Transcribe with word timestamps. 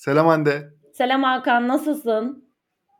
Selam 0.00 0.26
Hande. 0.26 0.74
Selam 0.92 1.22
Hakan, 1.22 1.68
nasılsın? 1.68 2.44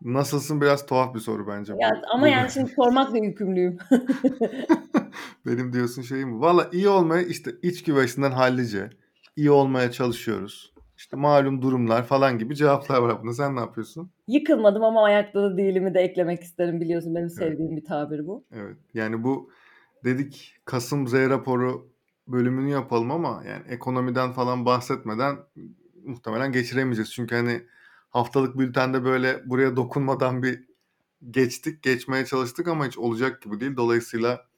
Nasılsın 0.03 0.61
biraz 0.61 0.87
tuhaf 0.87 1.15
bir 1.15 1.21
soru 1.21 1.47
bence. 1.49 1.73
Ya, 1.79 1.91
ama 2.13 2.29
yani 2.29 2.51
şimdi 2.55 2.73
sormakla 2.73 3.19
yükümlüyüm. 3.19 3.79
Benim 5.47 5.73
diyorsun 5.73 6.03
şeyim 6.03 6.33
bu. 6.33 6.41
Valla 6.41 6.69
iyi 6.73 6.89
olmaya 6.89 7.23
işte 7.23 7.51
iç 7.63 7.83
güveysinden 7.83 8.31
hallice. 8.31 8.91
iyi 9.37 9.51
olmaya 9.51 9.91
çalışıyoruz. 9.91 10.73
İşte 10.97 11.17
malum 11.17 11.63
durumlar 11.63 12.05
falan 12.05 12.39
gibi 12.39 12.57
cevaplar 12.57 12.99
var 12.99 13.23
buna. 13.23 13.33
Sen 13.33 13.57
ne 13.57 13.61
yapıyorsun? 13.61 14.11
Yıkılmadım 14.29 14.85
ama 14.85 15.05
ayakta 15.05 15.43
da 15.43 15.57
değilimi 15.57 15.95
de 15.95 16.01
eklemek 16.01 16.43
isterim. 16.43 16.81
Biliyorsun 16.81 17.15
benim 17.15 17.31
sevdiğim 17.31 17.73
evet. 17.73 17.83
bir 17.83 17.89
tabir 17.89 18.27
bu. 18.27 18.45
Evet. 18.53 18.77
Yani 18.95 19.25
bu 19.25 19.51
dedik 20.05 20.55
Kasım 20.65 21.09
Z 21.09 21.15
raporu 21.15 21.91
bölümünü 22.29 22.71
yapalım 22.71 23.11
ama 23.11 23.43
yani 23.49 23.63
ekonomiden 23.69 24.33
falan 24.33 24.67
bahsetmeden 24.67 25.37
muhtemelen 26.05 26.53
geçiremeyeceğiz. 26.53 27.13
Çünkü 27.13 27.35
hani 27.35 27.63
haftalık 28.11 28.59
bültende 28.59 29.05
böyle 29.05 29.51
buraya 29.51 29.77
dokunmadan 29.77 30.43
bir 30.43 30.65
geçtik, 31.31 31.83
geçmeye 31.83 32.27
çalıştık 32.27 32.69
ama 32.69 32.87
hiç 32.87 32.99
olacak 32.99 33.43
gibi 33.43 33.61
değil. 33.61 33.77
Dolayısıyla 33.77 34.51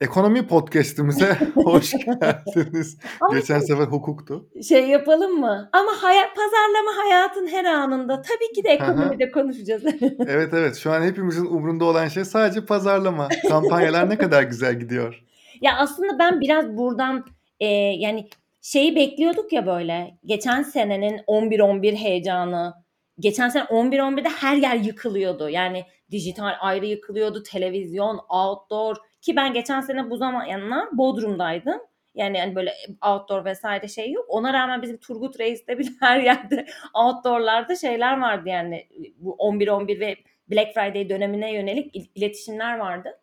Ekonomi 0.00 0.46
podcast'imize 0.46 1.38
hoş 1.54 1.90
geldiniz. 1.90 2.98
Geçen 3.32 3.60
sefer 3.60 3.84
hukuktu. 3.84 4.48
Şey 4.68 4.88
yapalım 4.88 5.40
mı? 5.40 5.70
Ama 5.72 5.92
hayat 6.02 6.36
pazarlama 6.36 7.04
hayatın 7.04 7.46
her 7.46 7.64
anında. 7.64 8.22
Tabii 8.22 8.52
ki 8.54 8.64
de 8.64 8.68
ekonomide 8.68 9.30
konuşacağız. 9.30 9.82
evet 10.26 10.54
evet. 10.54 10.76
Şu 10.76 10.92
an 10.92 11.02
hepimizin 11.02 11.46
umrunda 11.46 11.84
olan 11.84 12.08
şey 12.08 12.24
sadece 12.24 12.66
pazarlama. 12.66 13.28
Kampanyalar 13.48 14.10
ne 14.10 14.18
kadar 14.18 14.42
güzel 14.42 14.78
gidiyor. 14.78 15.22
Ya 15.60 15.76
aslında 15.78 16.18
ben 16.18 16.40
biraz 16.40 16.76
buradan 16.76 17.24
e, 17.60 17.66
yani 17.76 18.28
şeyi 18.64 18.96
bekliyorduk 18.96 19.52
ya 19.52 19.66
böyle. 19.66 20.18
Geçen 20.24 20.62
senenin 20.62 21.18
11-11 21.18 21.96
heyecanı. 21.96 22.74
Geçen 23.20 23.48
sene 23.48 23.62
11-11'de 23.64 24.28
her 24.28 24.56
yer 24.56 24.76
yıkılıyordu. 24.76 25.48
Yani 25.48 25.84
dijital 26.10 26.54
ayrı 26.60 26.86
yıkılıyordu. 26.86 27.42
Televizyon, 27.42 28.20
outdoor. 28.28 28.96
Ki 29.20 29.36
ben 29.36 29.52
geçen 29.52 29.80
sene 29.80 30.10
bu 30.10 30.16
zamanlar 30.16 30.98
Bodrum'daydım. 30.98 31.80
Yani 32.14 32.38
yani 32.38 32.54
böyle 32.54 32.72
outdoor 33.06 33.44
vesaire 33.44 33.88
şey 33.88 34.12
yok. 34.12 34.24
Ona 34.28 34.52
rağmen 34.52 34.82
bizim 34.82 34.96
Turgut 34.96 35.40
Reis'te 35.40 35.78
bile 35.78 35.90
her 36.00 36.20
yerde 36.20 36.66
outdoor'larda 36.94 37.76
şeyler 37.76 38.20
vardı 38.20 38.48
yani. 38.48 38.86
Bu 39.16 39.36
11-11 39.38 40.00
ve 40.00 40.16
Black 40.50 40.74
Friday 40.74 41.08
dönemine 41.08 41.52
yönelik 41.52 42.10
iletişimler 42.14 42.78
vardı. 42.78 43.20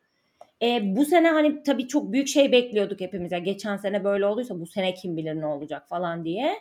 E, 0.62 0.96
bu 0.96 1.06
sene 1.06 1.32
hani 1.32 1.64
tabii 1.64 1.88
çok 1.88 2.12
büyük 2.14 2.28
şey 2.28 2.52
bekliyorduk 2.52 3.02
hepimiz. 3.02 3.32
Yani 3.32 3.44
geçen 3.44 3.78
sene 3.78 4.04
böyle 4.04 4.26
olduysa 4.26 4.60
bu 4.60 4.66
sene 4.66 4.94
kim 4.94 5.18
bilir 5.18 5.36
ne 5.36 5.46
olacak 5.46 5.90
falan 5.90 6.26
diye. 6.26 6.60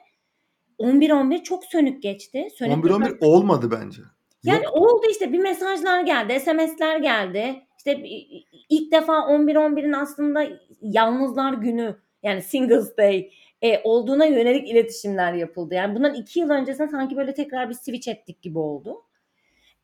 11-11 0.79 1.43
çok 1.43 1.65
sönük 1.65 2.03
geçti. 2.03 2.49
11-11 2.61 3.25
olmadı 3.25 3.71
bence. 3.71 4.03
Yani 4.45 4.65
Yok. 4.65 4.75
oldu 4.75 5.03
işte 5.11 5.33
bir 5.33 5.39
mesajlar 5.39 6.01
geldi, 6.01 6.41
SMS'ler 6.41 6.97
geldi. 6.97 7.63
İşte 7.79 8.03
ilk 8.69 8.93
defa 8.93 9.13
11-11'in 9.13 9.93
aslında 9.93 10.47
yalnızlar 10.83 11.53
günü 11.53 11.97
yani 12.23 12.43
Singles 12.43 12.97
Day 12.97 13.31
e, 13.63 13.81
olduğuna 13.85 14.25
yönelik 14.25 14.69
iletişimler 14.69 15.33
yapıldı. 15.33 15.75
Yani 15.75 15.95
bundan 15.95 16.15
iki 16.15 16.41
yıl 16.41 16.51
öncesinde 16.51 16.89
sanki 16.89 17.17
böyle 17.17 17.35
tekrar 17.35 17.69
bir 17.69 17.75
switch 17.75 18.09
ettik 18.09 18.43
gibi 18.43 18.59
oldu. 18.59 19.03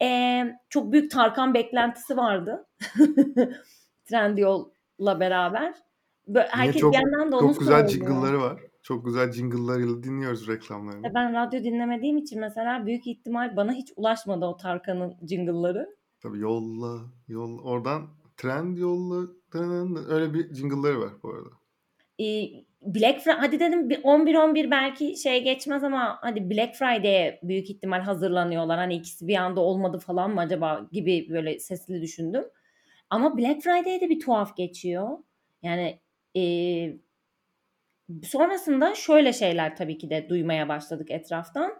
E, 0.03 0.43
çok 0.69 0.93
büyük 0.93 1.11
Tarkan 1.11 1.55
beklentisi 1.55 2.17
vardı. 2.17 2.67
Trendyol'la 4.07 5.21
beraber. 5.21 5.75
Böyle, 6.29 6.49
herkes 6.51 6.81
çok, 6.81 6.93
bir 6.93 6.99
yandan 6.99 7.33
da 7.33 7.37
onu 7.37 7.53
Çok 7.53 7.61
güzel 7.61 7.89
jingle'ları 7.89 8.41
var. 8.41 8.61
Çok 8.83 9.05
güzel 9.05 9.33
jingle'larıyla 9.33 10.03
dinliyoruz 10.03 10.49
reklamlarını. 10.49 11.07
E 11.07 11.15
ben 11.15 11.35
radyo 11.35 11.65
dinlemediğim 11.65 12.17
için 12.17 12.41
mesela 12.41 12.87
büyük 12.87 13.07
ihtimal 13.07 13.57
bana 13.57 13.73
hiç 13.73 13.93
ulaşmadı 13.97 14.45
o 14.45 14.57
Tarkan'ın 14.57 15.15
jingle'ları. 15.29 15.97
Tabii 16.21 16.39
yolla, 16.39 17.01
yol 17.29 17.59
oradan 17.65 18.07
trend 18.37 18.77
yolla 18.77 19.27
öyle 20.09 20.35
bir 20.35 20.55
jingle'ları 20.55 21.01
var 21.01 21.11
bu 21.23 21.31
arada. 21.31 21.49
Ee, 22.21 22.49
Black 22.83 23.21
Friday 23.21 23.39
hadi 23.39 23.61
dedim 23.61 23.89
11-11 23.89 24.71
belki 24.71 25.17
şey 25.17 25.45
geçmez 25.45 25.85
ama 25.85 26.19
hadi 26.21 26.51
Black 26.51 26.75
Friday'e 26.75 27.41
büyük 27.43 27.71
ihtimal 27.71 28.01
hazırlanıyorlar. 28.01 28.79
Hani 28.79 28.95
ikisi 28.95 29.29
bir 29.29 29.37
anda 29.37 29.61
olmadı 29.61 29.99
falan 29.99 30.31
mı 30.31 30.41
acaba 30.41 30.89
gibi 30.93 31.27
böyle 31.31 31.59
sesli 31.59 32.03
düşündüm. 32.03 32.45
Ama 33.11 33.39
Black 33.39 33.63
Friday'de 33.63 34.09
bir 34.09 34.21
tuhaf 34.21 34.57
geçiyor. 34.57 35.19
Yani 35.63 36.01
e, 36.37 36.43
sonrasında 38.25 38.95
şöyle 38.95 39.33
şeyler 39.33 39.77
tabii 39.77 39.99
ki 39.99 40.11
de 40.11 40.29
duymaya 40.29 40.69
başladık 40.69 41.11
etraftan. 41.11 41.73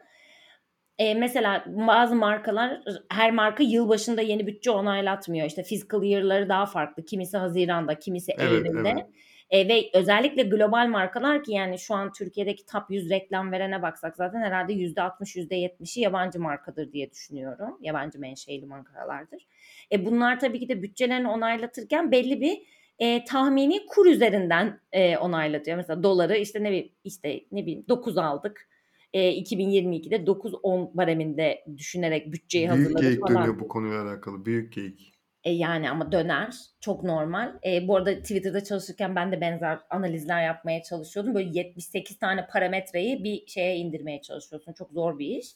E, 0.99 1.15
mesela 1.15 1.65
bazı 1.67 2.15
markalar 2.15 2.83
her 3.11 3.31
marka 3.31 3.63
yılbaşında 3.63 4.23
yeni 4.23 4.47
bütçe 4.47 4.71
onaylatmıyor. 4.71 5.47
İşte 5.47 5.63
fiscal 5.63 6.03
year'ları 6.03 6.49
daha 6.49 6.67
farklı. 6.67 7.05
Kimisi 7.05 7.37
Haziran'da, 7.37 7.99
kimisi 7.99 8.33
evet, 8.39 8.53
Eylül'de. 8.53 8.89
Evet. 8.89 9.07
E, 9.51 9.69
ve 9.69 9.91
özellikle 9.95 10.43
global 10.43 10.89
markalar 10.89 11.45
ki 11.45 11.53
yani 11.53 11.79
şu 11.79 11.95
an 11.95 12.13
Türkiye'deki 12.13 12.67
top 12.67 12.83
100 12.91 13.11
reklam 13.11 13.53
verene 13.53 13.83
baksak 13.83 14.17
zaten 14.17 14.41
herhalde 14.41 14.73
%60 14.73 15.37
%70'i 15.37 16.03
yabancı 16.03 16.41
markadır 16.41 16.93
diye 16.93 17.11
düşünüyorum. 17.11 17.79
Yabancı 17.81 18.19
menşeili 18.21 18.67
markalardır. 18.67 19.47
E, 19.93 20.07
bunlar 20.07 20.41
tabii 20.41 20.61
ki 20.61 20.69
de 20.69 20.83
bütçelerini 20.83 21.29
onaylatırken 21.29 22.13
belli 22.13 22.41
bir 22.41 22.63
e, 22.99 23.25
tahmini 23.25 23.87
kur 23.87 24.07
üzerinden 24.07 24.81
e, 24.93 25.17
onaylatıyor. 25.17 25.77
Mesela 25.77 26.03
doları 26.03 26.37
işte 26.37 26.63
ne 26.63 26.69
bileyim 26.69 26.93
işte 27.05 27.41
ne 27.53 27.63
bileyim 27.63 27.85
9 27.89 28.19
aldık 28.19 28.69
e, 29.13 29.43
2022'de 29.43 30.17
9-10 30.17 30.97
bareminde 30.97 31.65
düşünerek 31.77 32.33
bütçeyi 32.33 32.69
Büyük 32.69 32.79
hazırladı 32.79 33.03
geyik 33.03 33.21
falan. 33.21 33.37
dönüyor 33.37 33.61
bu 33.61 33.69
konuyla 33.69 34.03
alakalı. 34.03 34.45
Büyük 34.45 34.73
geyik. 34.73 35.16
E, 35.47 35.51
yani 35.51 35.91
ama 35.91 36.13
döner. 36.13 36.55
Çok 36.81 37.05
normal. 37.05 37.53
E, 37.67 37.89
bu 37.89 37.97
arada 37.97 38.15
Twitter'da 38.15 38.65
çalışırken 38.65 39.17
ben 39.17 39.33
de 39.33 39.41
benzer 39.41 39.79
analizler 39.91 40.45
yapmaya 40.45 40.83
çalışıyordum. 40.83 41.35
Böyle 41.35 41.51
78 41.59 42.19
tane 42.19 42.47
parametreyi 42.47 43.25
bir 43.25 43.47
şeye 43.47 43.77
indirmeye 43.77 44.23
çalışıyorsun. 44.23 44.73
Çok 44.73 44.91
zor 44.91 45.19
bir 45.19 45.27
iş. 45.27 45.47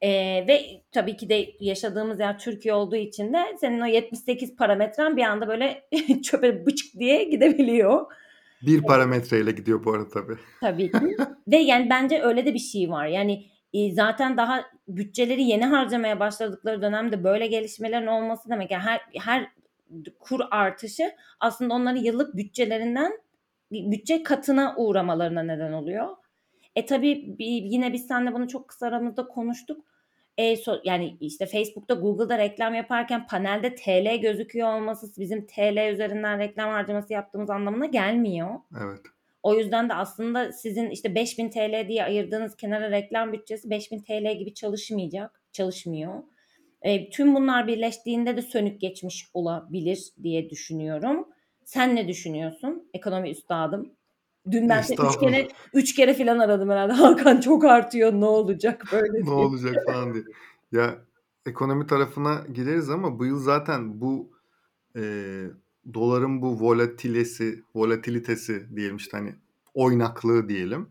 E, 0.00 0.10
ve 0.48 0.60
tabii 0.92 1.16
ki 1.16 1.28
de 1.28 1.46
yaşadığımız 1.60 2.20
yer 2.20 2.38
Türkiye 2.38 2.74
olduğu 2.74 2.96
için 2.96 3.32
de 3.32 3.38
senin 3.60 3.80
o 3.80 3.86
78 3.86 4.56
parametren 4.56 5.16
bir 5.16 5.22
anda 5.22 5.48
böyle 5.48 5.84
çöpe 6.22 6.66
bıçık 6.66 7.00
diye 7.00 7.24
gidebiliyor. 7.24 8.06
Bir 8.62 8.82
parametreyle 8.82 9.50
gidiyor 9.50 9.84
bu 9.84 9.92
arada 9.92 10.08
tabii. 10.08 10.36
Tabii 10.60 10.92
ki. 10.92 11.16
Ve 11.48 11.56
yani 11.56 11.90
bence 11.90 12.22
öyle 12.22 12.46
de 12.46 12.54
bir 12.54 12.58
şey 12.58 12.90
var. 12.90 13.06
Yani 13.06 13.46
zaten 13.92 14.36
daha 14.36 14.64
bütçeleri 14.88 15.42
yeni 15.42 15.64
harcamaya 15.66 16.20
başladıkları 16.20 16.82
dönemde 16.82 17.24
böyle 17.24 17.46
gelişmelerin 17.46 18.06
olması 18.06 18.50
demek. 18.50 18.70
Yani 18.70 18.82
her 18.82 19.00
her 19.20 19.50
kur 20.18 20.40
artışı 20.50 21.12
aslında 21.40 21.74
onların 21.74 22.02
yıllık 22.02 22.36
bütçelerinden 22.36 23.12
bütçe 23.72 24.22
katına 24.22 24.74
uğramalarına 24.76 25.42
neden 25.42 25.72
oluyor. 25.72 26.16
E 26.76 26.86
tabii 26.86 27.36
yine 27.38 27.92
biz 27.92 28.06
seninle 28.06 28.34
bunu 28.34 28.48
çok 28.48 28.68
kısa 28.68 28.86
aramızda 28.86 29.26
konuştuk. 29.26 29.84
E, 30.38 30.56
so, 30.56 30.80
yani 30.84 31.16
işte 31.20 31.46
Facebook'ta 31.46 31.94
Google'da 31.94 32.38
reklam 32.38 32.74
yaparken 32.74 33.26
panelde 33.26 33.74
TL 33.74 34.20
gözüküyor 34.20 34.74
olması 34.74 35.20
bizim 35.20 35.46
TL 35.46 35.92
üzerinden 35.92 36.38
reklam 36.38 36.70
harcaması 36.70 37.12
yaptığımız 37.12 37.50
anlamına 37.50 37.86
gelmiyor. 37.86 38.48
Evet. 38.84 39.00
O 39.44 39.54
yüzden 39.54 39.88
de 39.88 39.94
aslında 39.94 40.52
sizin 40.52 40.90
işte 40.90 41.14
5000 41.14 41.50
TL 41.50 41.88
diye 41.88 42.04
ayırdığınız 42.04 42.56
kenara 42.56 42.90
reklam 42.90 43.32
bütçesi 43.32 43.70
5000 43.70 44.02
TL 44.02 44.38
gibi 44.38 44.54
çalışmayacak, 44.54 45.42
çalışmıyor. 45.52 46.22
E, 46.82 47.10
tüm 47.10 47.34
bunlar 47.34 47.66
birleştiğinde 47.66 48.36
de 48.36 48.42
sönük 48.42 48.80
geçmiş 48.80 49.26
olabilir 49.34 50.12
diye 50.22 50.50
düşünüyorum. 50.50 51.28
Sen 51.64 51.96
ne 51.96 52.08
düşünüyorsun? 52.08 52.90
Ekonomi 52.94 53.30
üstadım. 53.30 53.92
Dün 54.50 54.68
ben 54.68 54.80
seni 54.80 55.06
üç 55.06 55.18
kere, 55.20 55.48
üç 55.74 55.94
kere 55.94 56.14
falan 56.14 56.38
aradım 56.38 56.70
herhalde. 56.70 56.92
Hakan 57.02 57.40
çok 57.40 57.64
artıyor 57.64 58.12
ne 58.12 58.24
olacak 58.26 58.84
böyle 58.92 59.24
ne 59.24 59.30
olacak 59.30 59.84
falan 59.86 60.14
diye. 60.14 60.24
Ya 60.72 60.98
ekonomi 61.46 61.86
tarafına 61.86 62.44
gireriz 62.54 62.90
ama 62.90 63.18
bu 63.18 63.26
yıl 63.26 63.38
zaten 63.38 64.00
bu 64.00 64.30
e, 64.96 65.02
doların 65.94 66.42
bu 66.42 66.60
volatilesi, 66.60 67.62
volatilitesi 67.74 68.76
diyelim 68.76 68.96
işte 68.96 69.16
hani 69.16 69.34
oynaklığı 69.74 70.48
diyelim. 70.48 70.90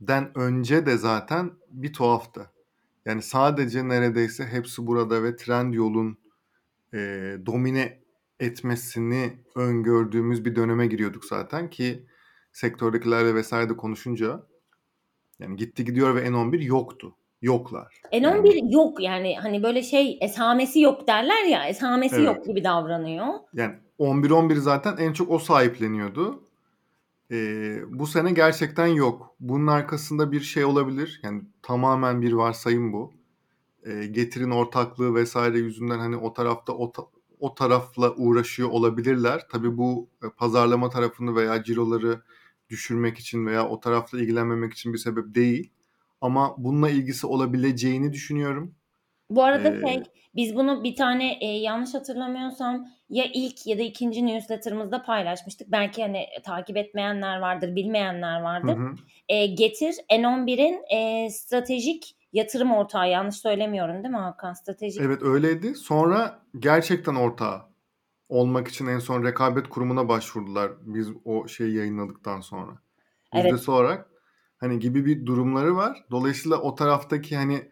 Den 0.00 0.38
önce 0.38 0.86
de 0.86 0.96
zaten 0.96 1.50
bir 1.70 1.92
tuhaftı. 1.92 2.50
Yani 3.04 3.22
sadece 3.22 3.88
neredeyse 3.88 4.46
hepsi 4.46 4.86
burada 4.86 5.22
ve 5.22 5.36
trend 5.36 5.74
yolun 5.74 6.18
e, 6.94 6.98
domine 7.46 8.00
etmesini 8.40 9.38
öngördüğümüz 9.54 10.44
bir 10.44 10.56
döneme 10.56 10.86
giriyorduk 10.86 11.24
zaten 11.24 11.70
ki 11.70 12.06
sektördekilerle 12.52 13.34
vesaire 13.34 13.68
de 13.68 13.76
konuşunca 13.76 14.46
yani 15.38 15.56
gitti 15.56 15.84
gidiyor 15.84 16.14
ve 16.14 16.26
N11 16.26 16.64
yoktu. 16.64 17.14
Yoklar. 17.42 18.00
N11 18.12 18.56
yani, 18.56 18.74
yok 18.74 19.00
yani 19.00 19.36
hani 19.36 19.62
böyle 19.62 19.82
şey 19.82 20.18
esamesi 20.20 20.80
yok 20.80 21.08
derler 21.08 21.44
ya 21.44 21.66
esamesi 21.66 22.16
evet. 22.16 22.26
yok 22.26 22.46
gibi 22.46 22.64
davranıyor. 22.64 23.26
Yani 23.54 23.74
11-11 23.98 24.54
zaten 24.54 24.96
en 24.96 25.12
çok 25.12 25.30
o 25.30 25.38
sahipleniyordu. 25.38 26.42
Eee, 27.30 27.82
bu 27.88 28.06
sene 28.06 28.32
gerçekten 28.32 28.86
yok. 28.86 29.34
Bunun 29.40 29.66
arkasında 29.66 30.32
bir 30.32 30.40
şey 30.40 30.64
olabilir. 30.64 31.20
Yani 31.22 31.42
tamamen 31.62 32.22
bir 32.22 32.32
varsayım 32.32 32.92
bu. 32.92 33.12
Eee, 33.86 34.06
getirin 34.06 34.50
ortaklığı 34.50 35.14
vesaire 35.14 35.58
yüzünden 35.58 35.98
hani 35.98 36.16
o 36.16 36.32
tarafta 36.32 36.72
o, 36.72 36.92
ta- 36.92 37.06
o 37.40 37.54
tarafla 37.54 38.14
uğraşıyor 38.14 38.68
olabilirler. 38.68 39.46
Tabii 39.50 39.76
bu 39.76 40.08
e, 40.24 40.28
pazarlama 40.28 40.90
tarafını 40.90 41.36
veya 41.36 41.62
ciroları 41.62 42.22
düşürmek 42.70 43.18
için 43.18 43.46
veya 43.46 43.68
o 43.68 43.80
tarafla 43.80 44.20
ilgilenmemek 44.20 44.72
için 44.72 44.92
bir 44.92 44.98
sebep 44.98 45.34
değil. 45.34 45.70
Ama 46.20 46.54
bununla 46.58 46.90
ilgisi 46.90 47.26
olabileceğini 47.26 48.12
düşünüyorum. 48.12 48.74
Bu 49.30 49.44
arada 49.44 49.68
Ee, 49.76 49.80
şey, 49.80 50.02
biz 50.36 50.54
bunu 50.54 50.84
bir 50.84 50.96
tane 50.96 51.38
e, 51.40 51.46
yanlış 51.46 51.94
hatırlamıyorsam 51.94 52.88
ya 53.10 53.24
ilk 53.34 53.66
ya 53.66 53.78
da 53.78 53.82
ikinci 53.82 54.26
newsletter'ımızda 54.26 55.02
paylaşmıştık. 55.02 55.72
Belki 55.72 56.02
hani 56.02 56.26
takip 56.44 56.76
etmeyenler 56.76 57.38
vardır, 57.38 57.76
bilmeyenler 57.76 58.40
vardır. 58.40 58.76
Hı 58.76 58.80
hı. 58.80 58.94
E, 59.28 59.46
Getir 59.46 59.94
N11'in 60.10 60.96
e, 60.96 61.30
stratejik 61.30 62.16
yatırım 62.32 62.72
ortağı. 62.72 63.08
Yanlış 63.10 63.36
söylemiyorum 63.36 63.94
değil 63.94 64.14
mi 64.14 64.16
Hakan? 64.20 64.52
Stratejik. 64.52 65.02
Evet 65.02 65.22
öyleydi. 65.22 65.74
Sonra 65.74 66.42
gerçekten 66.58 67.14
ortağı 67.14 67.62
olmak 68.28 68.68
için 68.68 68.86
en 68.86 68.98
son 68.98 69.24
rekabet 69.24 69.68
kurumuna 69.68 70.08
başvurdular 70.08 70.72
biz 70.80 71.08
o 71.24 71.48
şeyi 71.48 71.76
yayınladıktan 71.76 72.40
sonra. 72.40 72.72
Yüzdesi 73.34 73.54
Evet. 73.54 73.68
olarak 73.68 74.10
hani 74.58 74.78
gibi 74.78 75.06
bir 75.06 75.26
durumları 75.26 75.76
var. 75.76 76.04
Dolayısıyla 76.10 76.56
o 76.60 76.74
taraftaki 76.74 77.36
hani 77.36 77.70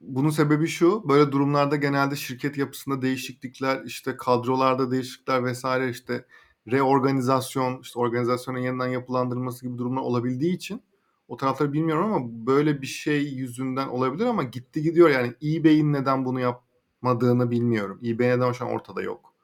bunun 0.00 0.30
sebebi 0.30 0.66
şu. 0.66 1.08
Böyle 1.08 1.32
durumlarda 1.32 1.76
genelde 1.76 2.16
şirket 2.16 2.58
yapısında 2.58 3.02
değişiklikler, 3.02 3.82
işte 3.84 4.16
kadrolarda 4.16 4.90
değişiklikler 4.90 5.44
vesaire 5.44 5.90
işte 5.90 6.26
reorganizasyon, 6.70 7.80
işte 7.80 7.98
organizasyonun 7.98 8.58
yeniden 8.58 8.88
yapılandırılması 8.88 9.66
gibi 9.66 9.78
durumlar 9.78 10.02
olabildiği 10.02 10.56
için 10.56 10.82
o 11.28 11.36
tarafları 11.36 11.72
bilmiyorum 11.72 12.12
ama 12.12 12.46
böyle 12.46 12.82
bir 12.82 12.86
şey 12.86 13.22
yüzünden 13.22 13.88
olabilir 13.88 14.26
ama 14.26 14.42
gitti 14.42 14.82
gidiyor 14.82 15.10
yani 15.10 15.34
eBay'in 15.42 15.92
neden 15.92 16.24
bunu 16.24 16.40
yapmadığını 16.40 17.50
bilmiyorum. 17.50 18.00
eBay 18.04 18.28
neden 18.28 18.52
şu 18.52 18.64
an 18.66 18.72
ortada 18.72 19.02
yok. 19.02 19.34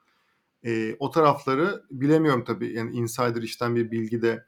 E, 0.64 0.96
o 0.98 1.10
tarafları 1.10 1.84
bilemiyorum 1.90 2.44
tabii. 2.44 2.72
Yani 2.72 2.96
insider 2.96 3.42
işten 3.42 3.76
bir 3.76 3.90
bilgi 3.90 4.22
de 4.22 4.44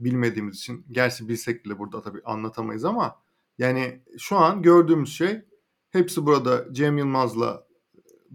bilmediğimiz 0.00 0.56
için. 0.56 0.86
Gerçi 0.90 1.28
bilsek 1.28 1.64
bile 1.64 1.78
burada 1.78 2.02
tabii 2.02 2.22
anlatamayız 2.24 2.84
ama 2.84 3.16
yani 3.58 4.02
şu 4.18 4.36
an 4.36 4.62
gördüğümüz 4.62 5.12
şey 5.12 5.44
hepsi 5.90 6.26
burada 6.26 6.72
Cem 6.72 6.98
Yılmaz'la 6.98 7.66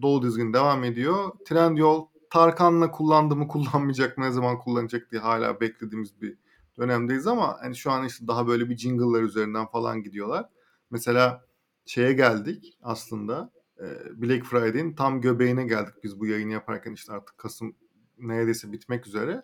dolu 0.01 0.21
dizgin 0.21 0.53
devam 0.53 0.83
ediyor. 0.83 1.31
Trendyol 1.45 2.07
Tarkan'la 2.29 2.91
kullandı 2.91 3.35
mı 3.35 3.47
kullanmayacak 3.47 4.17
mı 4.17 4.25
ne 4.25 4.31
zaman 4.31 4.59
kullanacak 4.59 5.11
diye 5.11 5.21
hala 5.21 5.61
beklediğimiz 5.61 6.21
bir 6.21 6.37
dönemdeyiz 6.77 7.27
ama 7.27 7.57
hani 7.61 7.75
şu 7.75 7.91
an 7.91 8.05
işte 8.05 8.27
daha 8.27 8.47
böyle 8.47 8.69
bir 8.69 8.77
jingle'lar 8.77 9.23
üzerinden 9.23 9.65
falan 9.67 10.03
gidiyorlar. 10.03 10.49
Mesela 10.91 11.45
şeye 11.85 12.13
geldik 12.13 12.77
aslında 12.81 13.51
Black 14.15 14.45
Friday'in 14.45 14.95
tam 14.95 15.21
göbeğine 15.21 15.63
geldik 15.63 15.93
biz 16.03 16.19
bu 16.19 16.25
yayını 16.25 16.51
yaparken 16.51 16.93
işte 16.93 17.13
artık 17.13 17.37
Kasım 17.37 17.75
neredeyse 18.17 18.71
bitmek 18.71 19.07
üzere. 19.07 19.43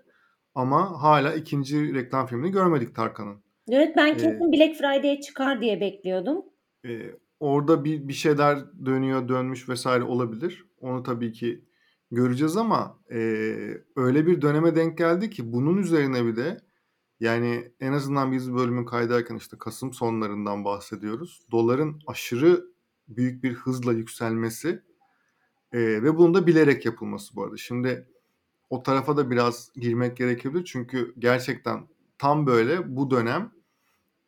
Ama 0.56 1.02
hala 1.04 1.34
ikinci 1.34 1.94
reklam 1.94 2.28
filmini 2.28 2.52
görmedik 2.52 2.96
Tarkan'ın. 2.96 3.44
Evet 3.70 3.98
ben 3.98 4.14
kesin 4.14 4.50
ee, 4.50 4.58
Black 4.58 4.78
Friday'e 4.78 5.22
çıkar 5.22 5.62
diye 5.62 5.82
bekliyordum. 5.82 6.46
E, 6.86 7.12
orada 7.40 7.84
bir, 7.84 8.08
bir 8.08 8.14
şeyler 8.14 8.60
dönüyor, 8.86 9.28
dönmüş 9.28 9.70
vesaire 9.70 10.04
olabilir. 10.04 10.66
Onu 10.80 11.04
tabii 11.04 11.32
ki 11.32 11.66
göreceğiz 12.12 12.58
ama 12.58 13.00
e, 13.12 13.20
öyle 13.96 14.28
bir 14.28 14.42
döneme 14.42 14.76
denk 14.76 14.98
geldi 14.98 15.30
ki 15.30 15.54
bunun 15.54 15.78
üzerine 15.78 16.26
bir 16.26 16.36
de 16.36 16.58
yani 17.20 17.72
en 17.80 17.94
azından 17.94 18.32
biz 18.32 18.54
bölümü 18.54 18.86
kaydederken 18.86 19.36
işte 19.36 19.58
Kasım 19.60 19.94
sonlarından 19.94 20.66
bahsediyoruz. 20.66 21.46
Doların 21.52 22.02
aşırı 22.08 22.66
büyük 23.08 23.44
bir 23.44 23.54
hızla 23.54 23.94
yükselmesi 23.94 24.82
e, 25.72 25.80
ve 25.80 26.18
bunun 26.18 26.34
da 26.34 26.48
bilerek 26.48 26.86
yapılması 26.86 27.36
bu 27.36 27.44
arada. 27.44 27.58
Şimdi 27.58 28.08
o 28.70 28.84
tarafa 28.84 29.18
da 29.18 29.32
biraz 29.32 29.72
girmek 29.76 30.18
gerekebilir 30.18 30.66
çünkü 30.66 31.14
gerçekten 31.20 31.88
tam 32.18 32.48
böyle 32.48 32.96
bu 32.96 33.12
dönem 33.12 33.52